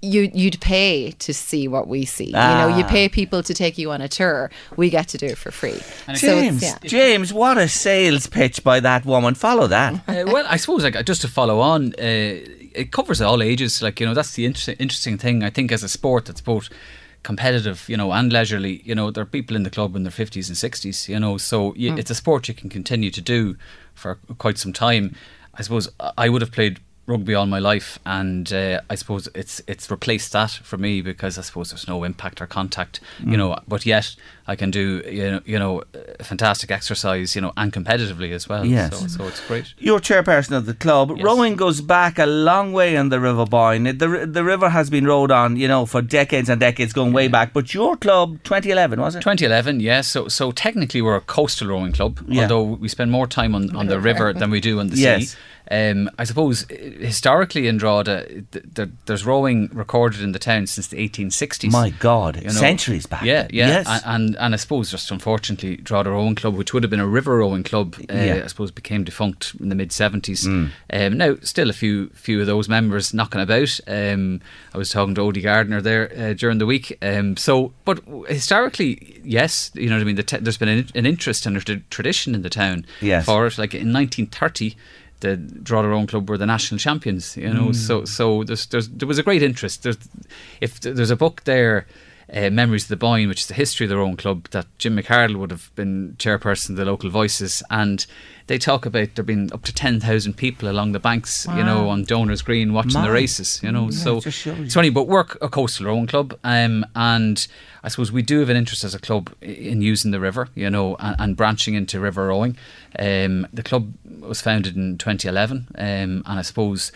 [0.00, 2.26] You, you'd pay to see what we see.
[2.26, 2.88] You know, you Ah.
[2.88, 4.48] pay people to take you on a tour.
[4.76, 5.80] We get to do it for free.
[6.06, 6.78] So it's- James, yeah.
[6.84, 9.34] James, what a sales pitch by that woman.
[9.34, 9.94] Follow that.
[10.08, 12.38] Uh, well, I suppose like just to follow on, uh,
[12.74, 13.82] it covers all ages.
[13.82, 15.42] Like you know, that's the interesting interesting thing.
[15.42, 16.68] I think as a sport that's both
[17.22, 18.80] competitive, you know, and leisurely.
[18.84, 21.08] You know, there are people in the club in their fifties and sixties.
[21.08, 21.98] You know, so you, Mm.
[21.98, 23.56] it's a sport you can continue to do
[23.94, 25.14] for quite some time.
[25.54, 26.78] I suppose I would have played
[27.08, 31.38] rugby all my life, and uh, I suppose it's it's replaced that for me because
[31.38, 33.38] I suppose there's no impact or contact, you Mm.
[33.38, 33.58] know.
[33.66, 34.14] But yet
[34.46, 35.82] I can do you know you know
[36.22, 38.64] fantastic exercise, you know, and competitively as well.
[38.64, 38.98] Yes.
[39.00, 39.74] so, so it's great.
[39.78, 41.10] You're chairperson of the club.
[41.22, 43.84] Rowing goes back a long way on the River Boyne.
[43.84, 47.28] The, the river has been rowed on, you know, for decades and decades going way
[47.28, 47.52] back.
[47.52, 49.20] But your club, 2011, was it?
[49.20, 50.08] 2011, yes.
[50.08, 52.42] So, so technically, we're a coastal rowing club, Yeah.
[52.42, 55.30] although we spend more time on, on the river than we do on the Yes.
[55.30, 55.36] sea.
[55.70, 60.66] Um, I suppose uh, historically in Drogheda, th- th- there's rowing recorded in the town
[60.66, 61.70] since the 1860s.
[61.70, 63.22] My God, centuries back.
[63.22, 63.68] Yeah, yeah.
[63.68, 63.86] Yes.
[64.04, 67.06] And, and and I suppose just unfortunately, Drogheda Rowing Club, which would have been a
[67.06, 68.40] river rowing club, uh, Yeah.
[68.44, 70.46] I suppose became defunct in the mid 70s.
[70.46, 70.70] Mm.
[70.92, 73.78] Um, now, still a few few of those members knocking about.
[73.86, 74.40] Um,
[74.74, 76.96] I was talking to Odie Gardner there uh, during the week.
[77.02, 80.16] Um, so, but historically, yes, you know what I mean.
[80.16, 83.26] The t- there's been an, an interest and a tradition in the town Yes.
[83.26, 83.58] for it.
[83.58, 84.76] Like in 1930.
[85.20, 87.68] The Drogheda Rowing Club were the national champions, you know.
[87.68, 87.74] Mm.
[87.74, 89.82] So, so there's, there's, there was a great interest.
[89.82, 89.98] There's,
[90.60, 91.86] if there's a book there,
[92.32, 94.96] uh, Memories of the Boyne, which is the history of their own club, that Jim
[94.96, 98.06] McArdle would have been chairperson of the local voices, and
[98.48, 101.88] they talk about there being up to ten thousand people along the banks, you know,
[101.88, 103.84] on Donors Green watching the races, you know.
[103.84, 104.64] Yeah, so it just shows you.
[104.64, 107.46] it's funny, but we're a coastal rowing club, um, and
[107.82, 110.68] I suppose we do have an interest as a club in using the river, you
[110.68, 112.56] know, and, and branching into river rowing.
[112.98, 116.92] Um, the club was founded in 2011, um, and I suppose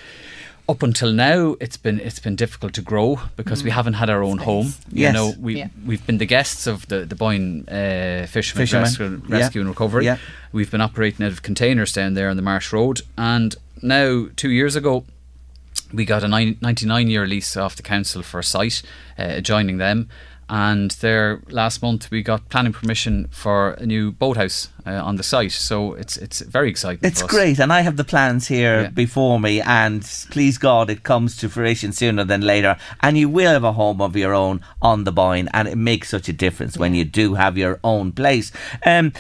[0.73, 3.75] up until now it's been it's been difficult to grow because we Mm.
[3.75, 4.67] haven't had our own home.
[4.91, 5.15] You Yes.
[5.15, 5.69] know, we Yeah.
[5.87, 8.83] we've been the guests of the the Boyne uh, Fishermen, Fishermen.
[8.85, 9.37] Rescue, Yeah.
[9.39, 10.05] Rescue and Recovery.
[10.05, 10.17] Yeah.
[10.53, 14.51] We've been operating out of containers down there on the Marsh Road, and now two
[14.51, 15.05] years ago
[15.93, 18.83] we got a nine, 99 year lease off the council for a site
[19.19, 20.09] uh, adjoining them.
[20.55, 25.23] And there last month we got planning permission for a new boathouse uh, on the
[25.23, 27.01] site, so it's it's very exciting.
[27.09, 27.31] It's for us.
[27.31, 28.89] great, and I have the plans here Yeah.
[28.91, 32.77] before me, and please God, it comes to fruition sooner than later.
[33.01, 36.11] And you will have a home of your own on the Boyne, and it makes
[36.11, 38.53] such a difference when you do have your own place.
[38.85, 39.13] Um,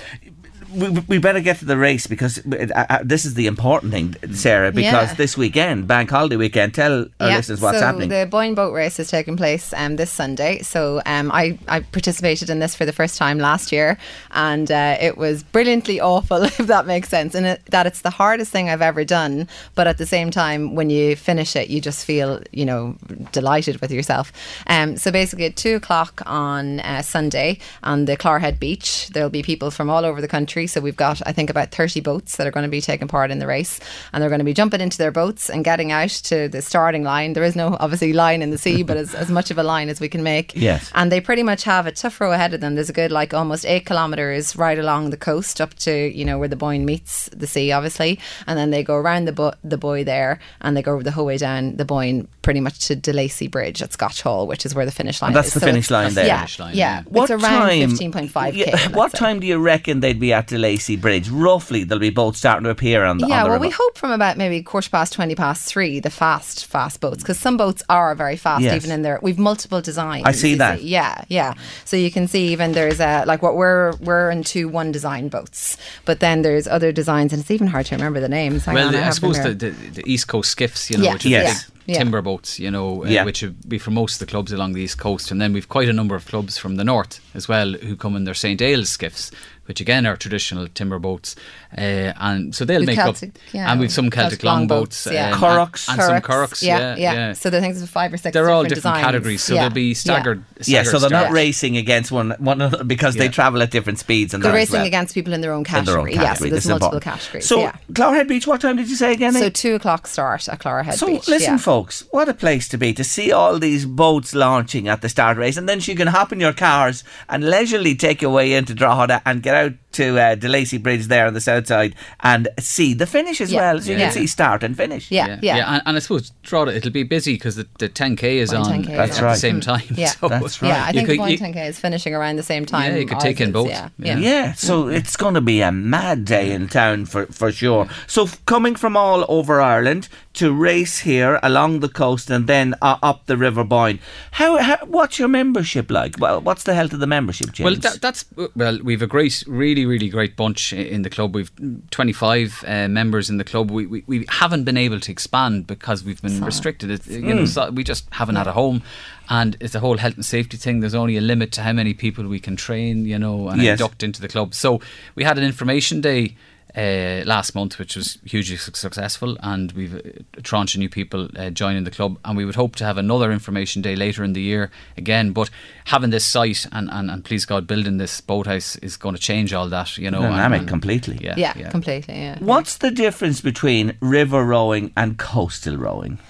[0.74, 4.14] we, we better get to the race because uh, uh, this is the important thing,
[4.32, 4.72] Sarah.
[4.72, 5.14] Because Yeah.
[5.14, 8.08] this weekend, Bank Holiday weekend, tell our listeners what's so happening.
[8.08, 10.62] the Boyne boat race is taking place um, this Sunday.
[10.62, 13.98] So um, I, I participated in this for the first time last year,
[14.30, 17.34] and uh, it was brilliantly awful, if that makes sense.
[17.34, 20.74] And it, that it's the hardest thing I've ever done, but at the same time,
[20.74, 22.96] when you finish it, you just feel you know
[23.32, 24.32] delighted with yourself.
[24.66, 29.42] Um, so basically, at two o'clock on uh, Sunday on the Clogherhead Beach, there'll be
[29.42, 30.61] people from all over the country.
[30.66, 33.30] So we've got I think about thirty boats that are going to be taking part
[33.30, 33.80] in the race,
[34.12, 37.02] and they're going to be jumping into their boats and getting out to the starting
[37.04, 37.32] line.
[37.34, 39.88] There is no obviously line in the sea, but as, as much of a line
[39.88, 40.52] as we can make.
[40.54, 40.90] Yes.
[40.94, 42.74] And they pretty much have a tough row ahead of them.
[42.74, 46.38] There's a good like almost eight kilometres right along the coast up to you know
[46.38, 49.78] where the Boyne meets the sea, obviously, and then they go around the bu- the
[49.78, 53.12] buoy there, and they go the whole way down the Boyne pretty much to De
[53.12, 55.54] Lacy Bridge at Scotch Hall, which is where the finish line And that's is.
[55.54, 56.26] the So finish line there.
[56.26, 57.02] Yeah, Finish line, yeah.
[57.04, 57.88] What it's around time?
[57.90, 61.28] fifteen point five Yeah, what time do you reckon they'd be at De Lacy Bridge?
[61.30, 63.66] Roughly, they'll be boats starting to appear on the, Yeah, on the well, river.
[63.68, 67.38] we hope from about maybe quarter past, 20 past three, the fast, fast boats, because
[67.38, 68.74] some boats are very fast, Yes.
[68.76, 69.18] even in there.
[69.22, 70.24] We've multiple designs.
[70.26, 70.82] I see you that.
[70.82, 71.54] Yeah, yeah.
[71.84, 75.76] So you can see even there's a, like what we're, we're into one design boats,
[76.04, 78.66] but then there's other designs, and it's even hard to remember the names.
[78.66, 81.04] Hang well, on, I, have them suppose the, the, the East Coast skiffs, you know,
[81.04, 81.12] Yeah.
[81.14, 81.64] which are Yes.
[81.64, 81.98] big Yeah.
[81.98, 83.24] timber boats, you know, uh, Yeah.
[83.24, 85.30] which would be for most of the clubs along the East Coast.
[85.32, 88.14] And then we've quite a number of clubs from the north as well who come
[88.14, 88.60] in their St.
[88.62, 89.32] Ayles skiffs,
[89.66, 91.36] which again are traditional timber boats,
[91.76, 91.80] uh,
[92.20, 93.36] and so they'll With make Celtic, up.
[93.52, 93.70] yeah.
[93.70, 95.34] And we've some Celtic, Celtic longboats, longboats, yeah.
[95.34, 95.88] um, Currachs.
[95.88, 96.62] and, and some Currachs, currachs.
[96.62, 97.32] yeah, Yeah, yeah.
[97.32, 98.32] So the things with five or six.
[98.34, 99.04] They're all different different designs.
[99.06, 99.94] categories, so Yeah, they'll be yeah.
[99.94, 100.44] staggered.
[100.64, 101.34] Yeah, so they're not starts.
[101.34, 104.86] racing against one one another because they travel at different speeds and They're racing well.
[104.86, 106.12] against people in their own in category.
[106.14, 107.20] their own Yeah, so there's This multiple important.
[107.20, 107.46] categories.
[107.48, 107.76] So, yeah.
[107.92, 109.32] Clogherhead Beach, what time did you say again?
[109.32, 111.22] So two o'clock start at Clogherhead So Beach.
[111.24, 111.58] So listen, yeah.
[111.58, 115.36] folks, what a place to be to see all these boats launching at the start
[115.36, 118.74] race, and then you can hop in your cars and leisurely take your way into
[118.74, 122.94] Drogheda and get out to uh, DeLacy Bridge there on the south side and see
[122.94, 123.60] the finish as Yeah.
[123.72, 123.80] well.
[123.80, 124.04] So you Yeah.
[124.06, 125.10] can see start and finish.
[125.10, 125.74] Yeah, yeah.
[125.74, 128.72] and, and I suppose Drogheda, it'll be busy because the, the 10k is Point on
[128.72, 129.82] 10K is at That's the same time.
[129.94, 130.06] Yeah.
[130.08, 132.92] so That's Yeah, I think could- Point 10K is finishing around the same time.
[132.92, 133.68] Yeah, you could take in both.
[133.68, 134.18] Yeah, Yeah.
[134.18, 134.32] yeah.
[134.32, 137.88] Yeah, so it's going to be a mad day in town for, for sure.
[138.06, 142.74] So, f- coming from all over Ireland to race here along the coast and then
[142.80, 143.98] uh, up the River Boyne,
[144.32, 146.16] how, how what's your membership like?
[146.18, 147.64] Well, what's the health of the membership, James?
[147.64, 148.24] Well, that, that's
[148.56, 151.34] well, we've a great, really, really great bunch in the club.
[151.34, 151.50] We've
[151.90, 153.70] 25 uh, members in the club.
[153.70, 156.90] We, we we haven't been able to expand because we've been restricted.
[156.90, 158.82] It, you know, so we just haven't had a home,
[159.28, 160.80] and it's a whole health and safety thing.
[160.80, 163.80] There's only a limit to how many people we can train, you know, and Yes.
[163.80, 164.54] induct into the club.
[164.54, 164.80] So
[165.14, 166.36] we had an information day.
[166.74, 169.94] Uh, last month, which was hugely su- successful, and we've
[170.38, 172.96] a tranche of new people uh, joining the club, and we would hope to have
[172.96, 175.32] another information day later in the year again.
[175.32, 175.50] But
[175.84, 179.52] having this site and, and, and please God, building this boathouse is going to change
[179.52, 180.22] all that, you know.
[180.22, 181.18] and- Dynamic and- completely.
[181.22, 182.14] Yeah, Yeah, completely.
[182.14, 182.38] Yeah.
[182.40, 186.20] What's the difference between river rowing and coastal rowing?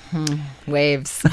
[0.67, 1.23] Waves.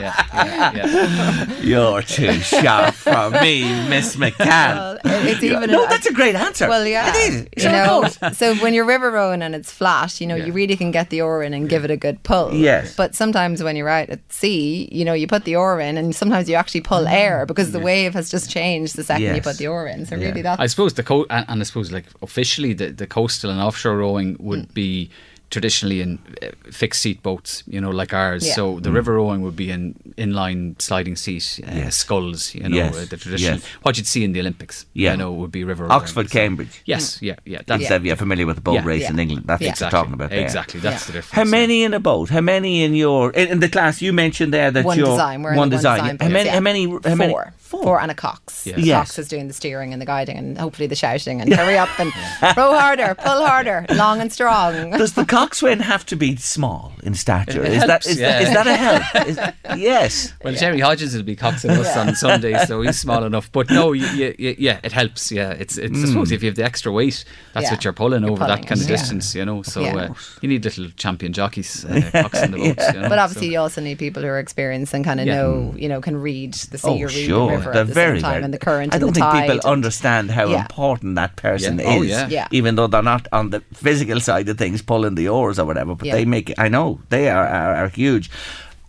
[0.00, 1.60] yeah, yeah, yeah.
[1.60, 4.98] You're too sharp for me, Miss McCann.
[5.04, 6.68] it's even no, that's a great answer.
[6.68, 7.08] Well, yeah.
[7.10, 7.46] It is.
[7.56, 10.46] You Sure know, so when you're river rowing and it's flat, you know, Yeah.
[10.46, 12.54] you really can get the oar in and give it a good pull.
[12.54, 12.94] Yes.
[12.96, 16.14] But sometimes when you're out at sea, you know, you put the oar in and
[16.14, 19.58] sometimes you actually pull air because the wave has just changed the second you put
[19.58, 20.06] the oar in.
[20.06, 20.28] So Yeah.
[20.28, 23.50] really that's I suppose the co- and, and I suppose like officially the, the coastal
[23.50, 24.74] and offshore rowing would Mm.
[24.74, 25.10] be
[25.50, 28.46] traditionally in uh, fixed seat boats, you know, like ours.
[28.46, 28.54] Yeah.
[28.54, 31.96] So the river rowing would be in inline sliding seat uh, Yes.
[31.96, 33.64] sculls, you know, Yes, uh, the traditional yes.
[33.82, 34.84] what you'd see in the Olympics.
[34.92, 35.12] Yeah.
[35.12, 35.92] you know, would be river rowing.
[35.92, 36.82] Oxford, So- Cambridge.
[36.84, 37.62] Yes, yeah, yeah.
[37.66, 38.84] That's That's if you're familiar with the boat Yeah.
[38.84, 39.44] race in England.
[39.46, 39.70] That's Yeah.
[39.70, 40.40] what you're talking about there.
[40.42, 41.06] Exactly, that's Yeah.
[41.06, 41.34] the difference.
[41.36, 42.28] How many in a boat?
[42.30, 44.02] How many in your in, in the class?
[44.02, 45.42] You mentioned there that one you're design.
[45.42, 46.00] We're in one the design.
[46.00, 46.18] one design.
[46.20, 46.48] how many?
[46.48, 46.54] yeah.
[46.54, 46.84] How many?
[47.04, 47.32] How many?
[47.32, 47.52] Four.
[47.68, 47.82] Four.
[47.82, 48.66] Four and a cox.
[48.66, 48.76] Yeah.
[48.76, 48.98] The Yes.
[49.08, 51.90] Cox is doing the steering and the guiding and hopefully the shouting and hurry up
[52.00, 52.10] and
[52.56, 54.90] row harder, pull harder, long and strong.
[54.92, 57.62] Does the coxswain have to be small in stature?
[57.62, 58.40] It is that helps, is, yeah.
[58.40, 59.26] is that a help?
[59.28, 59.38] Is,
[59.78, 60.32] yes.
[60.42, 63.52] Well, Jerry Hodges will be coxing us on Sunday, so he's small enough.
[63.52, 65.30] But no, you, you, you, yeah, it helps.
[65.30, 67.72] Yeah, it's, it's I suppose if you have the extra weight, that's Yeah.
[67.72, 68.96] what you're pulling You're over pulling that kind it, of yeah.
[68.96, 69.62] distance, you know.
[69.62, 69.96] So Yeah.
[69.96, 72.94] uh, you need little champion jockeys uh, coxing the boats.
[72.94, 73.08] You know?
[73.10, 75.42] But obviously, So- you also need people who are experienced and kind of Yeah.
[75.42, 77.57] know, you know, can read the sea Oh, or read sure.
[77.64, 78.44] The river They're at the very, same time very.
[78.44, 79.50] and the current I don't the think tide.
[79.50, 80.60] people understand how Yeah.
[80.60, 81.84] important that person Yeah.
[81.86, 82.10] Oh, is.
[82.10, 82.28] yeah.
[82.28, 82.48] Yeah.
[82.50, 85.94] Even though they're not on the physical side of things, pulling the oars or whatever,
[85.94, 86.14] but Yeah.
[86.16, 86.58] they make it.
[86.58, 88.30] I know they are, are, are huge.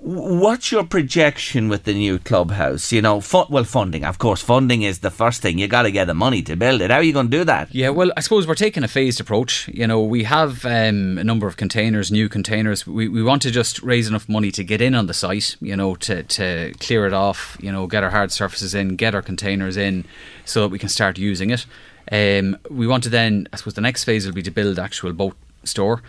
[0.01, 2.93] What's your projection with the new clubhouse?
[2.93, 4.05] You know, well, funding.
[4.05, 5.59] Of course, funding is the first thing.
[5.59, 6.89] You got to get the money to build it.
[6.89, 7.75] How are you going to do that?
[7.75, 9.67] Yeah, well, I suppose we're taking a phased approach.
[9.67, 12.87] You know, we have um, a number of containers, new containers.
[12.87, 15.75] We, we want to just raise enough money to get in on the site, you
[15.75, 19.21] know, to, to clear it off, you know, get our hard surfaces in, get our
[19.21, 20.05] containers in
[20.45, 21.65] so that we can start using it.
[22.09, 25.11] Um, we want to then, I suppose the next phase will be to build actual
[25.11, 25.35] boat
[25.65, 26.01] store.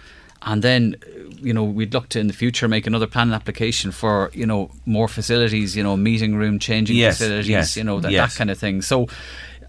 [0.42, 0.96] And then,
[1.42, 4.70] you know, we'd look to in the future make another planning application for, you know,
[4.86, 8.32] more facilities, you know, meeting room, changing Yes, facilities, yes, you know, that, yes.
[8.32, 8.82] that kind of thing.
[8.82, 9.08] So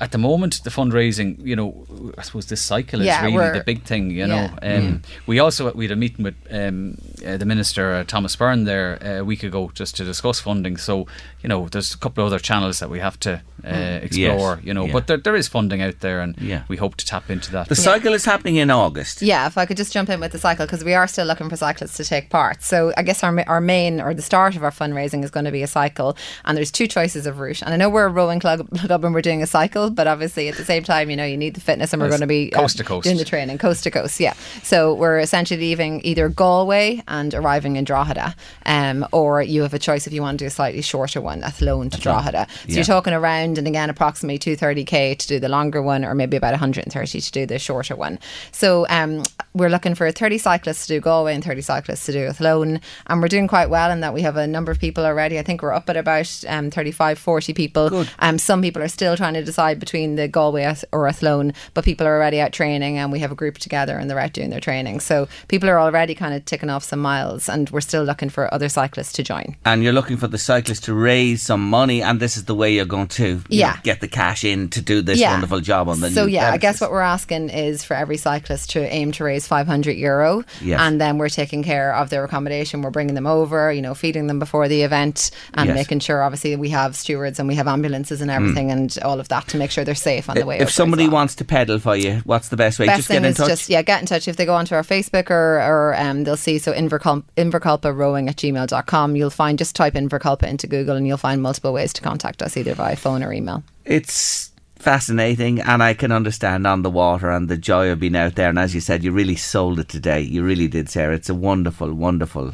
[0.02, 1.86] at the moment, the fundraising, you know,
[2.18, 4.12] I suppose this cycle is Yeah, really the big thing.
[4.12, 4.26] You yeah.
[4.28, 5.02] know, um, Mm.
[5.28, 8.98] we also we had a meeting with um, uh, the minister uh, Thomas Byrne there
[9.02, 10.78] uh, a week ago just to discuss funding.
[10.78, 11.06] So
[11.44, 14.60] you know, there's a couple of other channels that we have to uh, explore.
[14.64, 14.88] You know, Mm.
[14.88, 14.94] yeah.
[14.94, 16.64] but there, there is funding out there, and Yeah.
[16.68, 17.68] we hope to tap into that.
[17.70, 19.22] The cycle is happening in August.
[19.22, 21.50] Yeah, if I could just jump in with the cycle because we are still looking
[21.50, 22.64] for cyclists to take part.
[22.64, 25.52] So I guess our our main or the start of our fundraising is going to
[25.52, 27.62] be a cycle, and there's two choices of route.
[27.62, 30.48] And I know we're a rowing club, club and we're doing a cycle, but obviously
[30.50, 32.52] at the same time, you know, you need the fitness, and we're going to be
[32.54, 33.06] uh, coast to coast.
[33.06, 34.20] doing the training coast to coast.
[34.20, 34.34] Yeah,
[34.64, 38.36] so we're essentially leaving either Galway and arriving in Drogheda,
[38.66, 41.44] um, or you have a choice if you want to do a slightly shorter one,
[41.44, 42.48] Athlone to Drogheda.
[42.50, 42.76] So Yeah.
[42.76, 46.52] you're talking around and again approximately 230k to do the longer one, or maybe about
[46.54, 48.20] 130 to do the shorter one.
[48.52, 49.24] So um,
[49.54, 53.22] we're looking for 30 cyclists to do Galway and 30 cyclists to do Athlone, and
[53.22, 55.38] we're doing quite well in that we have a number of people already.
[55.40, 58.06] I think we're up at about um, 35, 40 people.
[58.20, 62.08] Um, some people are still trying to decide between the Galway or Athlone, but people
[62.08, 64.62] are already out training, and we have a group together, and they're out doing their
[64.62, 65.02] training.
[65.02, 68.52] So people are already kind of ticking off some miles, and we're still looking for
[68.54, 69.58] other cyclists to join.
[69.66, 72.74] And you're looking for the cyclist to raise some money, and this is the way
[72.74, 75.32] you're going to you know, get the cash in to do this Yeah.
[75.32, 78.70] wonderful job on the so yeah, I guess what we're asking is for every cyclist
[78.72, 80.80] to aim to raise 500 euro, Yes.
[80.80, 82.82] and then we're taking care of their accommodation.
[82.82, 85.76] We're bringing them over, you know, feeding them before the event, and Yes.
[85.76, 88.36] making sure obviously we have stewards and we have ambulances and hmm.
[88.36, 90.60] everything, and all of that to make sure they're safe on the way.
[90.60, 91.14] If somebody well.
[91.14, 92.86] wants to pedal for you, what's the best way?
[92.86, 93.48] Best just thing get in is touch.
[93.48, 96.38] just yeah, get in touch if they go onto our Facebook or or um, they'll
[96.38, 99.16] see so Invercolpa, Invercolpa rowing at gmail.com.
[99.16, 102.58] You'll find just type Invercolpa into Google and you'll find multiple ways to contact us
[102.58, 103.64] either via phone or email.
[103.86, 108.34] it's fascinating and I can understand on the water and the joy of being out
[108.34, 111.30] there and as you said you really sold it today you really did Sarah it's
[111.30, 112.54] a wonderful wonderful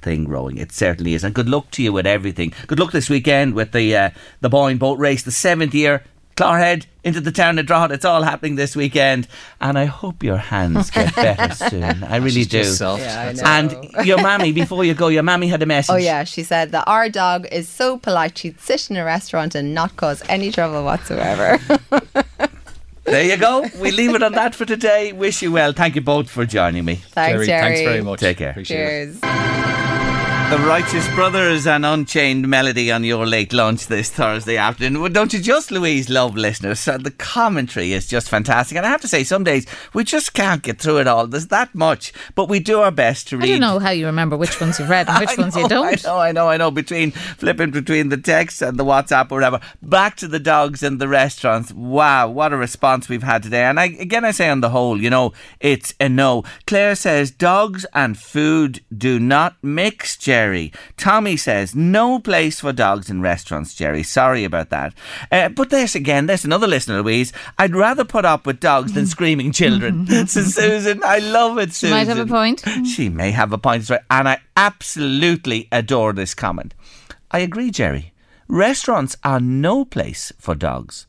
[0.00, 3.08] thing rowing it certainly is and good luck to you with everything good luck this
[3.08, 6.02] weekend with the uh, the Boyne boat race the seventh year
[6.36, 9.28] Clogherhead into the town of Drogheda it's all happening this weekend
[9.60, 13.20] and I hope your hands get better soon I really She's do just soft, Yeah,
[13.28, 13.42] I know.
[13.44, 16.70] and your mammy before you go your mammy had a message Oh yeah, she said
[16.72, 20.50] that our dog is so polite she'd sit in a restaurant and not cause any
[20.52, 21.58] trouble whatsoever.
[23.04, 26.00] there you go we leave it on that for today wish you well thank you
[26.00, 27.62] both for joining me Thanks, Jerry, Jerry.
[27.62, 28.20] thanks very much.
[28.20, 28.50] Take care.
[28.50, 29.51] Appreciate it.
[30.52, 35.00] The Righteous Brothers and Unchained Melody on your late lunch this Thursday afternoon.
[35.00, 36.84] Well, Don't you just, Louise, love listeners?
[36.84, 38.76] The commentary is just fantastic.
[38.76, 41.26] And I have to say, some days we just can't get through it all.
[41.26, 42.12] There's that much.
[42.34, 43.48] But we do our best to I read.
[43.48, 45.86] don't know how you remember which ones you've read and which I ones you don't.
[45.86, 46.70] I know, I know, I know.
[46.70, 49.58] Between flipping between the text and the WhatsApp or whatever.
[49.80, 51.72] Back to the dogs and the restaurants.
[51.72, 53.64] Wow, what a response we've had today.
[53.64, 56.44] And I, again, I say on the whole, you know, it's a no.
[56.66, 60.41] Claire says dogs and food do not mix, Jerry.
[60.96, 64.02] Tommy says no place for dogs in restaurants, Jerry.
[64.02, 64.94] Sorry about that.
[65.30, 67.32] Uh, but there's again, there's another listener, Louise.
[67.58, 70.06] I'd rather put up with dogs than screaming children.
[70.26, 71.96] so Susan, I love it, She Susan.
[71.96, 72.62] might have a point.
[72.86, 74.00] She may have a point, right?
[74.10, 76.74] And I absolutely adore this comment.
[77.30, 78.12] I agree, Jerry.
[78.48, 81.06] Restaurants are no place for dogs.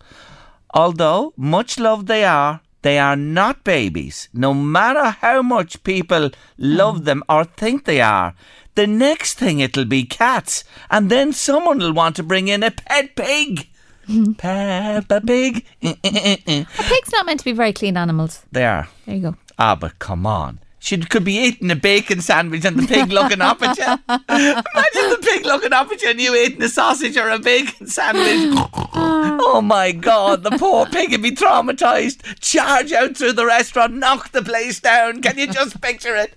[0.73, 7.05] Although much loved they are, they are not babies, no matter how much people love
[7.05, 8.36] them or think they are.
[8.76, 12.71] The next thing it'll be cats, and then someone will want to bring in a
[12.71, 13.67] pet pig.
[14.38, 15.65] Peppa Pig.
[15.82, 18.43] Eh, eh, eh, a Pigs not meant to be very clean animals.
[18.51, 18.89] they are.
[19.05, 19.36] There you go.
[19.57, 20.59] Ah, but come on.
[20.80, 23.86] She could be eating a bacon sandwich and the pig looking up at you.
[24.09, 27.88] Imagine the pig looking up at you and you eating a sausage or a bacon
[27.88, 28.59] sandwich.
[28.93, 32.38] oh my God, the poor pig would be traumatised.
[32.41, 35.21] Charge out through the restaurant, knock the place down.
[35.21, 36.34] Can you just picture it?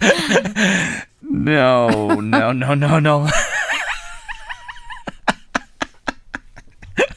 [1.22, 3.28] no, no, no, no, no.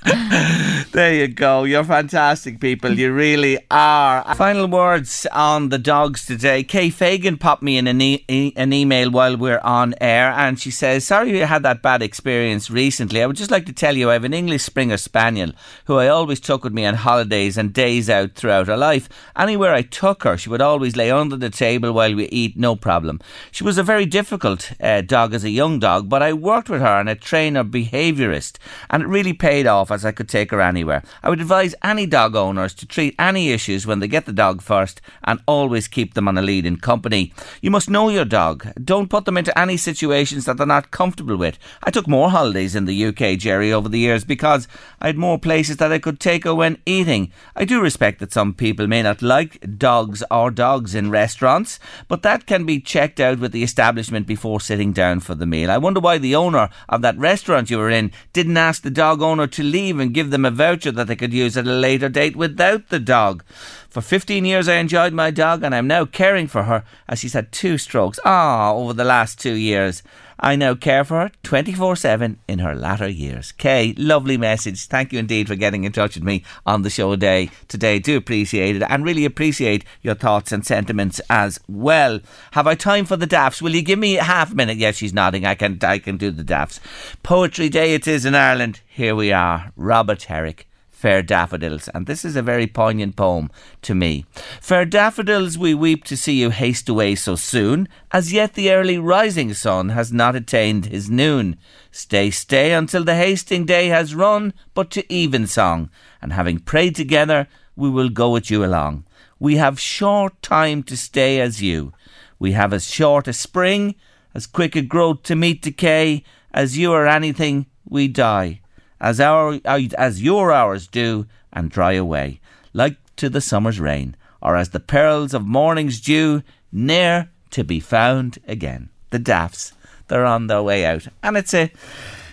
[0.06, 1.66] There you go.
[1.66, 2.98] You're fantastic people.
[2.98, 4.36] You really are.
[4.36, 6.64] Final words on the dogs today.
[6.64, 10.72] Kay Fagan popped me in an, e- an email while we're on air and she
[10.72, 13.22] says, Sorry you had that bad experience recently.
[13.22, 15.52] I would just like to tell you I have an English Springer Spaniel
[15.86, 19.10] who I always took with me on holidays and days out throughout her life.
[19.38, 22.76] Anywhere I took her, she would always lay under the table while we eat, no
[22.76, 23.20] problem.
[23.52, 26.82] She was a very difficult uh, dog as a young dog, but I worked with
[26.82, 28.58] her and a trainer behaviourist
[28.90, 31.04] and it really paid off as I could take her anywhere.
[31.24, 34.62] I would advise any dog owners to treat any issues when they get the dog
[34.62, 37.34] first and always keep them on a lead in company.
[37.62, 38.68] You must know your dog.
[38.84, 41.58] Don't put them into any situations that they're not comfortable with.
[41.84, 44.68] I took more holidays in the UK, Jerry, over the years because
[45.02, 47.32] I had more places that I could take her when eating.
[47.56, 52.22] I do respect that some people may not like dogs or dogs in restaurants, but
[52.24, 55.72] that can be checked out with the establishment before sitting down for the meal.
[55.72, 59.22] I wonder why the owner of that restaurant you were in didn't ask the dog
[59.22, 62.10] owner to leave and give them a voucher that they could use at a later
[62.10, 63.44] date without the dog.
[63.90, 67.34] For 15 years I enjoyed my dog and I'm now caring for her as she's
[67.34, 68.20] had two strokes.
[68.24, 70.04] Ah, over the last two years.
[70.40, 73.52] I now care for her 24 7 in her latter years.
[73.52, 74.86] Kay, lovely message.
[74.86, 77.98] Thank you indeed for getting in touch with me on the show day today.
[77.98, 82.20] Do appreciate it and really appreciate your thoughts and sentiments as well.
[82.52, 83.60] Have I time for the daffs?
[83.60, 84.78] Will you give me half a minute?
[84.78, 85.46] Yes, she's nodding.
[85.46, 86.80] I can, I can do the daffs.
[87.24, 88.82] Poetry Day it is in Ireland.
[88.88, 89.74] Here we are.
[89.76, 90.69] Robert Herrick.
[91.00, 93.50] Fair daffodils, and this is a very poignant poem
[93.82, 94.26] to me.
[94.60, 97.88] Fair daffodils, we weep to see you haste away so soon.
[98.12, 101.56] As yet the early rising sun has not attained his noon.
[101.90, 105.90] Stay, stay until the hasting day has run, but to evensong,
[106.22, 107.48] and having prayed together,
[107.78, 109.06] we will go with you along.
[109.40, 111.94] We have short time to stay as you.
[112.40, 113.96] We have as short a spring,
[114.36, 118.60] as quick a growth to meet decay, as you are anything, we die
[119.00, 122.40] as our as your hours do, and dry away,
[122.74, 127.80] like to the summer's rain, or as the pearls of morning's dew, ne'er to be
[127.80, 128.90] found again.
[129.12, 129.74] The Daffs,
[130.08, 131.72] they're on their way out, and it's a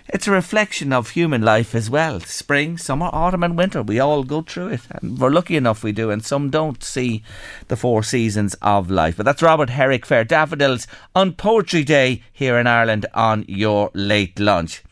[0.08, 2.20] it's a reflection of human life as well.
[2.20, 3.82] Spring, summer, autumn, and winter.
[3.82, 4.82] We all go through it.
[4.90, 7.24] And we're lucky enough we do, and some don't see
[7.66, 9.16] the four seasons of life.
[9.16, 10.86] But that's Robert Herrick Fair Daffodils
[11.16, 14.84] on Poetry Day here in Ireland on your late lunch.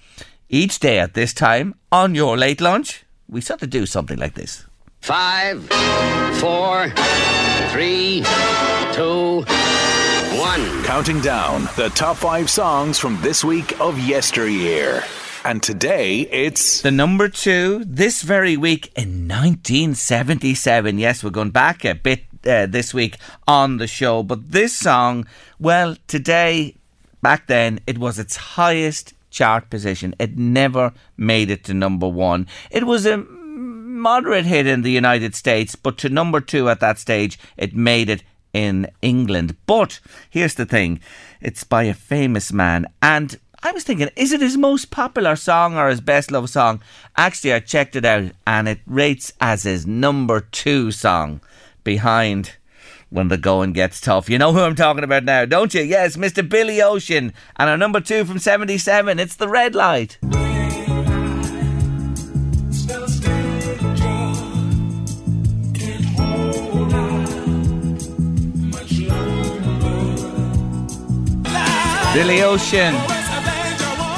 [0.50, 4.34] Each day at this time, on your late lunch, we sort of do something like
[4.34, 4.66] this.
[5.00, 5.66] Five,
[6.38, 6.90] four,
[7.70, 8.22] three,
[8.92, 9.42] two,
[10.38, 10.84] one.
[10.84, 15.02] Counting down the top five songs from this week of yesteryear.
[15.46, 16.82] And today it's.
[16.82, 20.98] The number two this very week in 1977.
[20.98, 23.16] Yes, we're going back a bit uh, this week
[23.48, 25.26] on the show, but this song,
[25.58, 26.76] well, today,
[27.22, 30.14] back then, it was its highest chart position.
[30.18, 32.46] It never made it to number one.
[32.70, 36.98] It was a moderate hit in the United States, but to number two at that
[36.98, 38.22] stage, it made it
[38.52, 39.56] in England.
[39.66, 41.00] But here's the thing
[41.40, 45.78] it's by a famous man, and I was thinking, is it his most popular song
[45.78, 46.82] or his best love song?
[47.16, 51.40] Actually, I checked it out, and it rates as his number two song
[51.82, 52.56] behind
[53.14, 54.28] when the going gets tough.
[54.28, 55.82] You know who I'm talking about now, don't you?
[55.82, 56.46] Yes, Mr.
[56.46, 57.32] Billy Ocean.
[57.56, 60.18] And our number two from 77, it's The Red Light.
[72.14, 72.94] Billy Ocean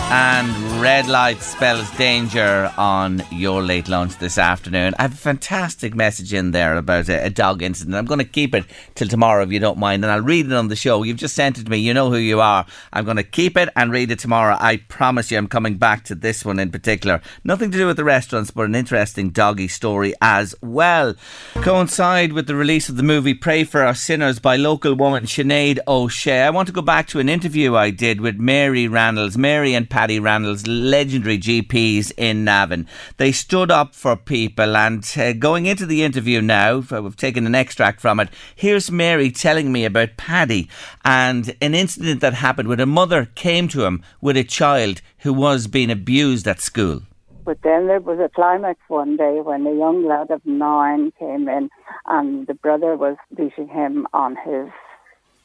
[0.09, 4.95] and red light spells danger on your late lunch this afternoon.
[4.99, 7.97] I have a fantastic message in there about a, a, dog incident.
[7.97, 8.65] I'm going to keep it
[8.95, 11.03] till tomorrow if you don't mind, and I'll read it on the show.
[11.03, 11.79] You've just sent it to me.
[11.79, 12.67] You know who you are.
[12.93, 14.57] I'm going to keep it and read it tomorrow.
[14.59, 17.21] I promise you, I'm coming back to this one in particular.
[17.45, 21.15] Nothing to do with the restaurants, but an interesting doggy story as well.
[21.55, 25.79] Coincide with the release of the movie Pray for Our Sinners by local woman Sinead
[25.89, 26.43] O'Shea.
[26.43, 29.89] I want to go back to an interview I did with Mary Randles, Mary and
[29.89, 30.21] Paddy
[30.67, 32.87] Legendary GPs in Navan.
[33.17, 37.55] They stood up for people, and uh, going into the interview now, we've taken an
[37.55, 38.29] extract from it.
[38.55, 40.69] Here's Mary telling me about Paddy
[41.05, 45.33] and an incident that happened when a mother came to him with a child who
[45.33, 47.03] was being abused at school.
[47.45, 51.49] But then there was a climax one day when a young lad of nine came
[51.49, 51.71] in
[52.07, 54.69] and the brother was beating him on his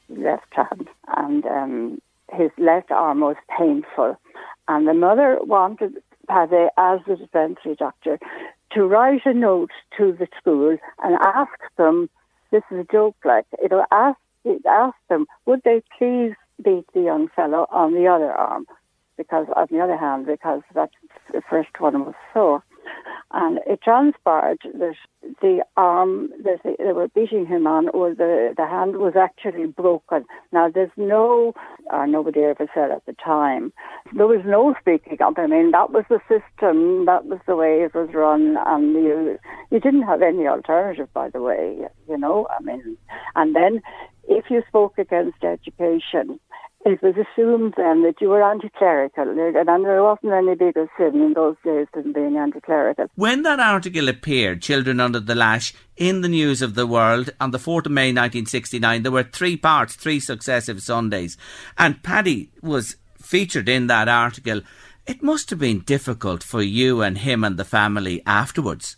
[0.09, 2.01] left hand and um,
[2.33, 4.17] his left arm was painful.
[4.67, 8.19] And the mother wanted Paddy, as the dispensary doctor,
[8.71, 12.09] to write a note to the school and ask them,
[12.51, 16.33] this is a joke like, it'll ask, it ask them, would they please
[16.63, 18.65] beat the young fellow on the other arm?
[19.17, 20.89] Because, on the other hand, because that
[21.33, 22.63] the first one was sore.
[23.33, 24.95] And it transpired that
[25.41, 30.25] the arm that they were beating him on, or the, the hand was actually broken.
[30.51, 31.53] Now, there's no,
[31.89, 33.71] or nobody ever said at the time,
[34.15, 35.35] there was no speaking up.
[35.37, 39.37] I mean, that was the system, that was the way it was run, and you,
[39.71, 41.77] you didn't have any alternative, by the way,
[42.09, 42.47] you know.
[42.49, 42.97] I mean,
[43.35, 43.81] and then
[44.27, 46.39] if you spoke against education,
[46.83, 51.33] it was assumed then that you were anti-clerical, and there wasn't any bigger sin in
[51.33, 53.05] those days than being anti-clerical.
[53.15, 57.51] When that article appeared, Children Under the Lash, in the News of the World on
[57.51, 61.37] the 4th of May 1969, there were three parts, three successive Sundays,
[61.77, 64.61] and Paddy was featured in that article.
[65.05, 68.97] It must have been difficult for you and him and the family afterwards.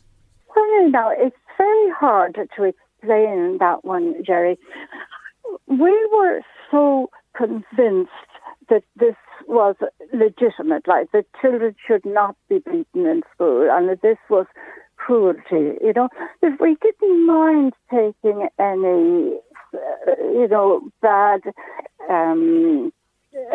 [0.55, 4.57] Well, now, it's very hard to explain that one, Jerry.
[5.67, 8.11] We were so convinced
[8.69, 9.15] that this
[9.47, 9.75] was
[10.13, 14.45] legitimate, like that children should not be beaten in school, and that this was
[14.97, 15.77] cruelty.
[15.81, 16.09] You know,
[16.41, 19.37] if we didn't mind taking any,
[19.73, 21.41] uh, you know, bad
[22.09, 22.91] um,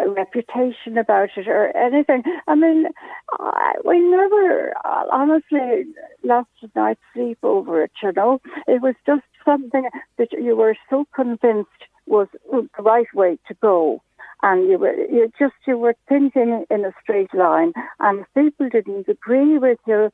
[0.09, 2.23] reputation about it or anything.
[2.47, 2.87] I mean,
[3.31, 5.85] I, we never honestly
[6.25, 7.93] lost a night's sleep over it.
[8.03, 11.71] You know, it was just something that you were so convinced
[12.09, 14.03] was the right way to go.
[14.43, 18.69] And you were you just you were thinking in a straight line, and if people
[18.69, 20.13] didn't agree with you,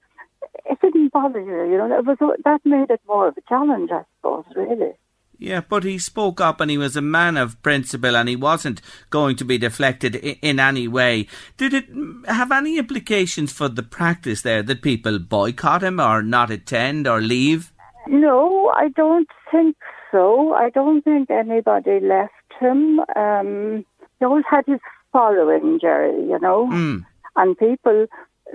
[0.64, 1.70] it didn't bother you.
[1.70, 4.92] You know, it was that made it more of a challenge, I suppose, really.
[5.38, 8.80] Yeah, but he spoke up and he was a man of principle and he wasn't
[9.11, 11.26] going to be deflected in, in, any way.
[11.57, 11.86] Did it
[12.26, 17.20] have any implications for the practice there that people boycott him or not attend or
[17.20, 17.72] leave?
[18.07, 19.76] No, I don't think
[20.15, 20.55] so.
[20.55, 23.01] I don't think anybody left him.
[23.17, 23.85] Um,
[24.19, 24.79] he always had his
[25.12, 27.05] following, Jerry, you know, mm.
[27.35, 28.07] and people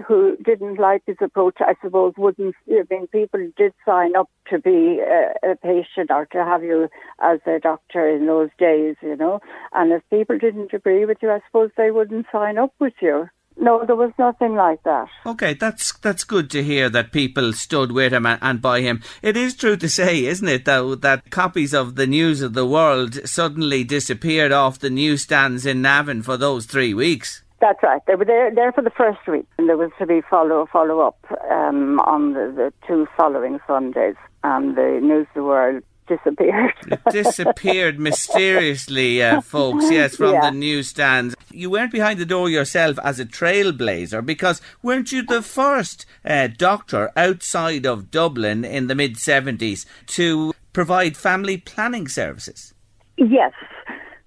[0.08, 2.56] who didn't like his approach, I suppose, wouldn't.
[2.70, 6.88] I mean, people did sign up to be a, a patient or to have you
[7.22, 9.42] as a doctor in those days, you know.
[9.74, 13.28] And if people didn't agree with you, I suppose they wouldn't sign up with you.
[13.62, 15.08] No, there was nothing like that.
[15.26, 19.04] Okay, that's that's good to hear that people stood with him and, and by him.
[19.22, 22.66] It is true to say, isn't it, though, that copies of the News of the
[22.66, 27.44] World suddenly disappeared off the newsstands in Navan for those three weeks.
[27.60, 28.02] That's right.
[28.08, 31.02] They were there, there for the first week, and there was to be follow follow
[31.02, 31.20] up
[31.52, 34.16] um, on the, the two following Sundays.
[34.42, 36.74] And the News of the World disappeared.
[36.88, 40.50] It disappeared mysteriously, uh, folks, yes, from Yeah.
[40.50, 41.36] the newsstands.
[41.52, 46.48] You weren't behind the door yourself as a trailblazer because weren't you the first uh,
[46.58, 52.74] doctor outside of Dublin in the mid 70s to provide family planning services?
[53.18, 53.54] Yes.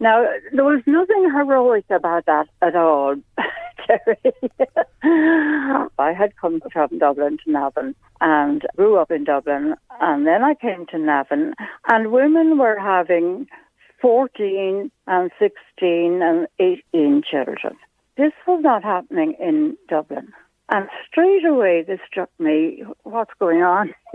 [0.03, 3.15] Now, there was nothing heroic about that at all,
[3.87, 4.35] Terry.
[5.97, 10.55] I had come from Dublin to Navan and grew up in Dublin, and then I
[10.55, 11.55] came to Navan,
[11.89, 13.47] and women were having
[14.01, 17.77] 14 and 16 and 18 children.
[18.17, 20.33] This was not happening in Dublin.
[20.73, 23.95] And straight away, this struck me, what's going on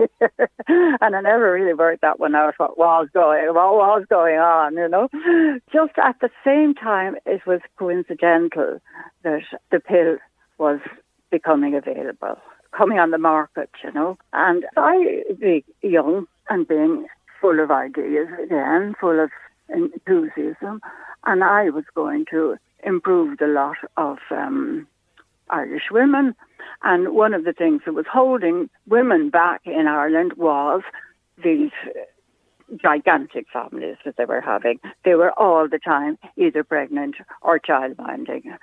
[0.58, 4.74] and I never really worked that one out, what was going, what was going on,
[4.74, 5.08] you know?
[5.72, 8.80] Just at the same time, it was coincidental
[9.22, 10.16] that the pill
[10.58, 10.80] was
[11.30, 12.38] becoming available,
[12.76, 14.18] coming on the market, you know?
[14.32, 17.06] And I, being young and being
[17.40, 19.30] full of ideas again, full of
[19.68, 20.80] enthusiasm,
[21.24, 24.88] and I was going to improve the lot of um,
[25.50, 26.34] Irish women.
[26.82, 30.82] And one of the things that was holding women back in Ireland was
[31.42, 31.70] these
[32.76, 34.78] gigantic families that they were having.
[35.04, 38.56] They were all the time either pregnant or childminding.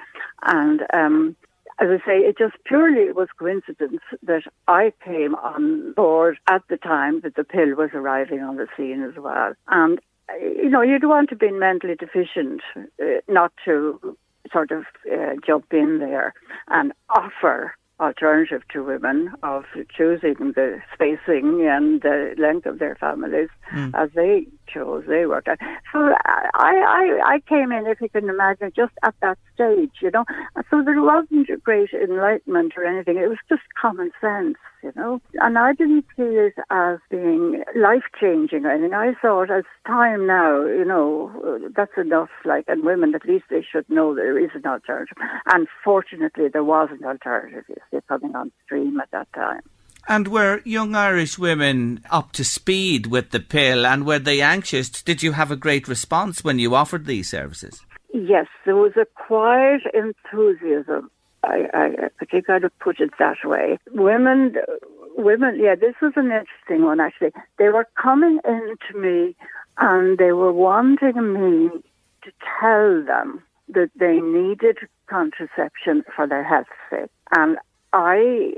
[0.44, 1.36] And um,
[1.80, 6.78] as I say, it just purely was coincidence that I came on board at the
[6.78, 9.54] time that the pill was arriving on the scene as well.
[9.68, 14.18] And, uh, you know, you'd want to be mentally deficient uh, not to
[14.52, 16.34] sort of uh, jump in there
[16.68, 19.64] and offer alternative to women of
[19.96, 23.48] choosing the spacing and the length of their families
[23.94, 25.60] as they chose, they worked out.
[25.92, 30.12] So I, I, I came in, if you can imagine, just at that stage, you
[30.12, 30.26] know.
[30.70, 33.18] So there wasn't great enlightenment or anything.
[33.18, 35.22] It was just common sense, you know.
[35.36, 38.94] And I didn't see it as being life changing or anything.
[38.94, 42.30] I saw it as time now, you know, that's enough.
[42.44, 45.18] Like, and women, at least they should know there is an alternative.
[45.54, 49.62] And fortunately, there was an alternative, see, coming on stream at that time.
[50.08, 54.90] And were young Irish women up to speed with the pill and were they anxious?
[55.02, 57.82] Did you have a great response when you offered these services?
[58.14, 61.10] Yes, there was a quiet enthusiasm.
[61.44, 61.86] I, I,
[62.22, 63.80] I think I'd have put it that way.
[63.92, 64.56] Women,
[65.18, 67.32] women, yeah, this was an interesting one actually.
[67.58, 69.36] They were coming in to me
[69.78, 71.70] and they were wanting me
[72.24, 74.78] to tell them that they needed
[75.10, 77.10] contraception for their health's sake.
[77.36, 77.58] And
[77.98, 78.52] I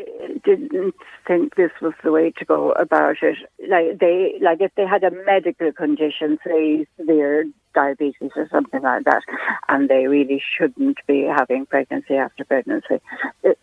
[0.43, 0.95] didn't
[1.27, 3.37] think this was the way to go about it.
[3.69, 9.03] Like they, like if they had a medical condition, say severe diabetes or something like
[9.03, 9.21] that,
[9.69, 12.99] and they really shouldn't be having pregnancy after pregnancy.
[13.43, 13.59] It,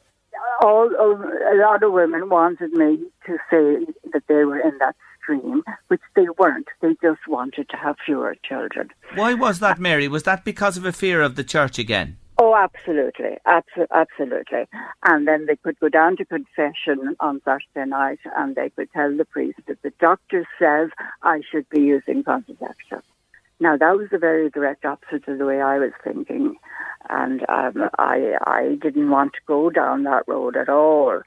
[0.63, 5.65] all a lot of women wanted me to say that they were in that stream,
[5.89, 6.69] which they weren't.
[6.83, 8.91] They just wanted to have fewer children.
[9.17, 10.07] Why was that, Mary?
[10.07, 12.19] Was that because of a fear of the church again?
[12.37, 14.67] Oh, absolutely, Abso- absolutely.
[15.05, 19.17] And then they could go down to confession on Saturday night, and they could tell
[19.17, 20.91] the priest that the doctor says
[21.23, 23.03] I should be using contraception.
[23.61, 26.57] Now that was a very direct opposite of the way I was thinking,
[27.09, 31.21] and um, I I didn't want to go down that road at all.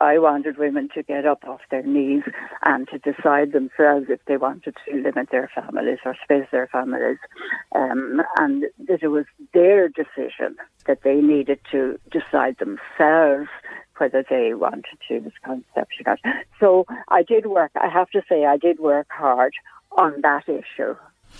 [0.00, 2.22] I wanted women to get up off their knees
[2.62, 7.18] and to decide themselves if they wanted to limit their families or space their families,
[7.74, 13.48] um, and that it was their decision that they needed to decide themselves
[13.98, 16.06] whether they wanted to use contraception.
[16.06, 16.36] or not.
[16.60, 17.72] So I did work.
[17.74, 19.52] I have to say, I did work hard
[19.92, 20.94] on that issue.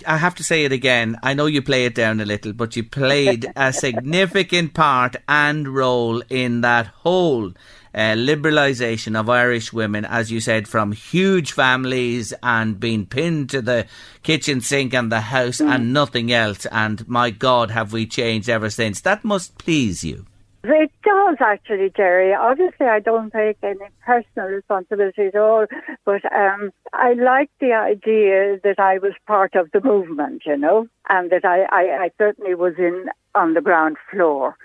[0.07, 1.17] I have to say it again.
[1.23, 5.67] I know you play it down a little, but you played a significant part and
[5.67, 7.53] role in that whole
[7.93, 13.61] uh, liberalisation of Irish women, as you said, from huge families and being pinned to
[13.61, 13.87] the
[14.23, 16.65] kitchen sink and the house and nothing else.
[16.67, 19.01] And my God, have we changed ever since?
[19.01, 20.25] That must please you.
[20.63, 22.33] It does actually, Jerry.
[22.33, 25.65] Obviously, I don't take any personal responsibility at all,
[26.03, 30.87] but um, I like the idea that I was part of the movement, you know,
[31.07, 33.05] and that I, I, I certainly was in
[33.35, 34.57] on the ground floor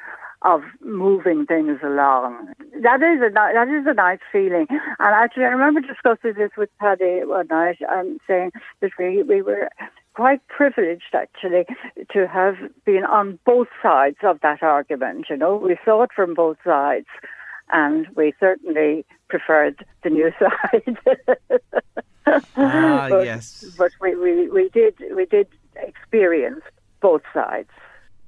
[0.42, 2.52] of moving things along.
[2.82, 4.66] That is a that is a nice feeling.
[4.68, 8.50] And actually, I remember discussing this with Paddy one night and saying
[8.80, 9.70] that we we were
[10.14, 11.66] quite privileged actually
[12.12, 15.26] to have been on both sides of that argument.
[15.28, 17.06] You know, we saw it from both sides,
[17.72, 20.98] and we certainly preferred the new side.
[22.56, 23.64] Ah, but, yes.
[23.76, 26.62] But we, we, we did we did experience
[27.00, 27.68] both sides.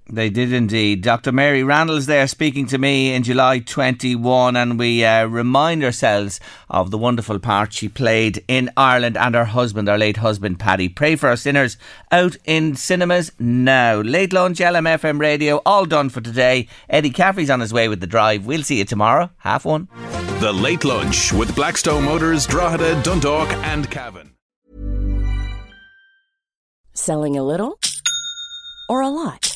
[0.08, 1.02] They did indeed.
[1.02, 1.32] Dr.
[1.32, 6.38] Mary Randles there speaking to me in July 21, and we uh, remind ourselves
[6.70, 10.88] of the wonderful part she played in Ireland and her husband, our late husband, Paddy.
[10.88, 11.76] Pray for our sinners
[12.12, 14.00] out in cinemas now.
[14.00, 16.68] Late lunch, LMFM radio, all done for today.
[16.88, 18.46] Eddie Caffrey's on his way with the drive.
[18.46, 19.88] We'll see you tomorrow, half one.
[20.38, 24.36] The Late Lunch with Blackstone Motors, Drogheda, Dundalk, and Cavan.
[26.92, 27.80] Selling a little
[28.88, 29.55] or a lot?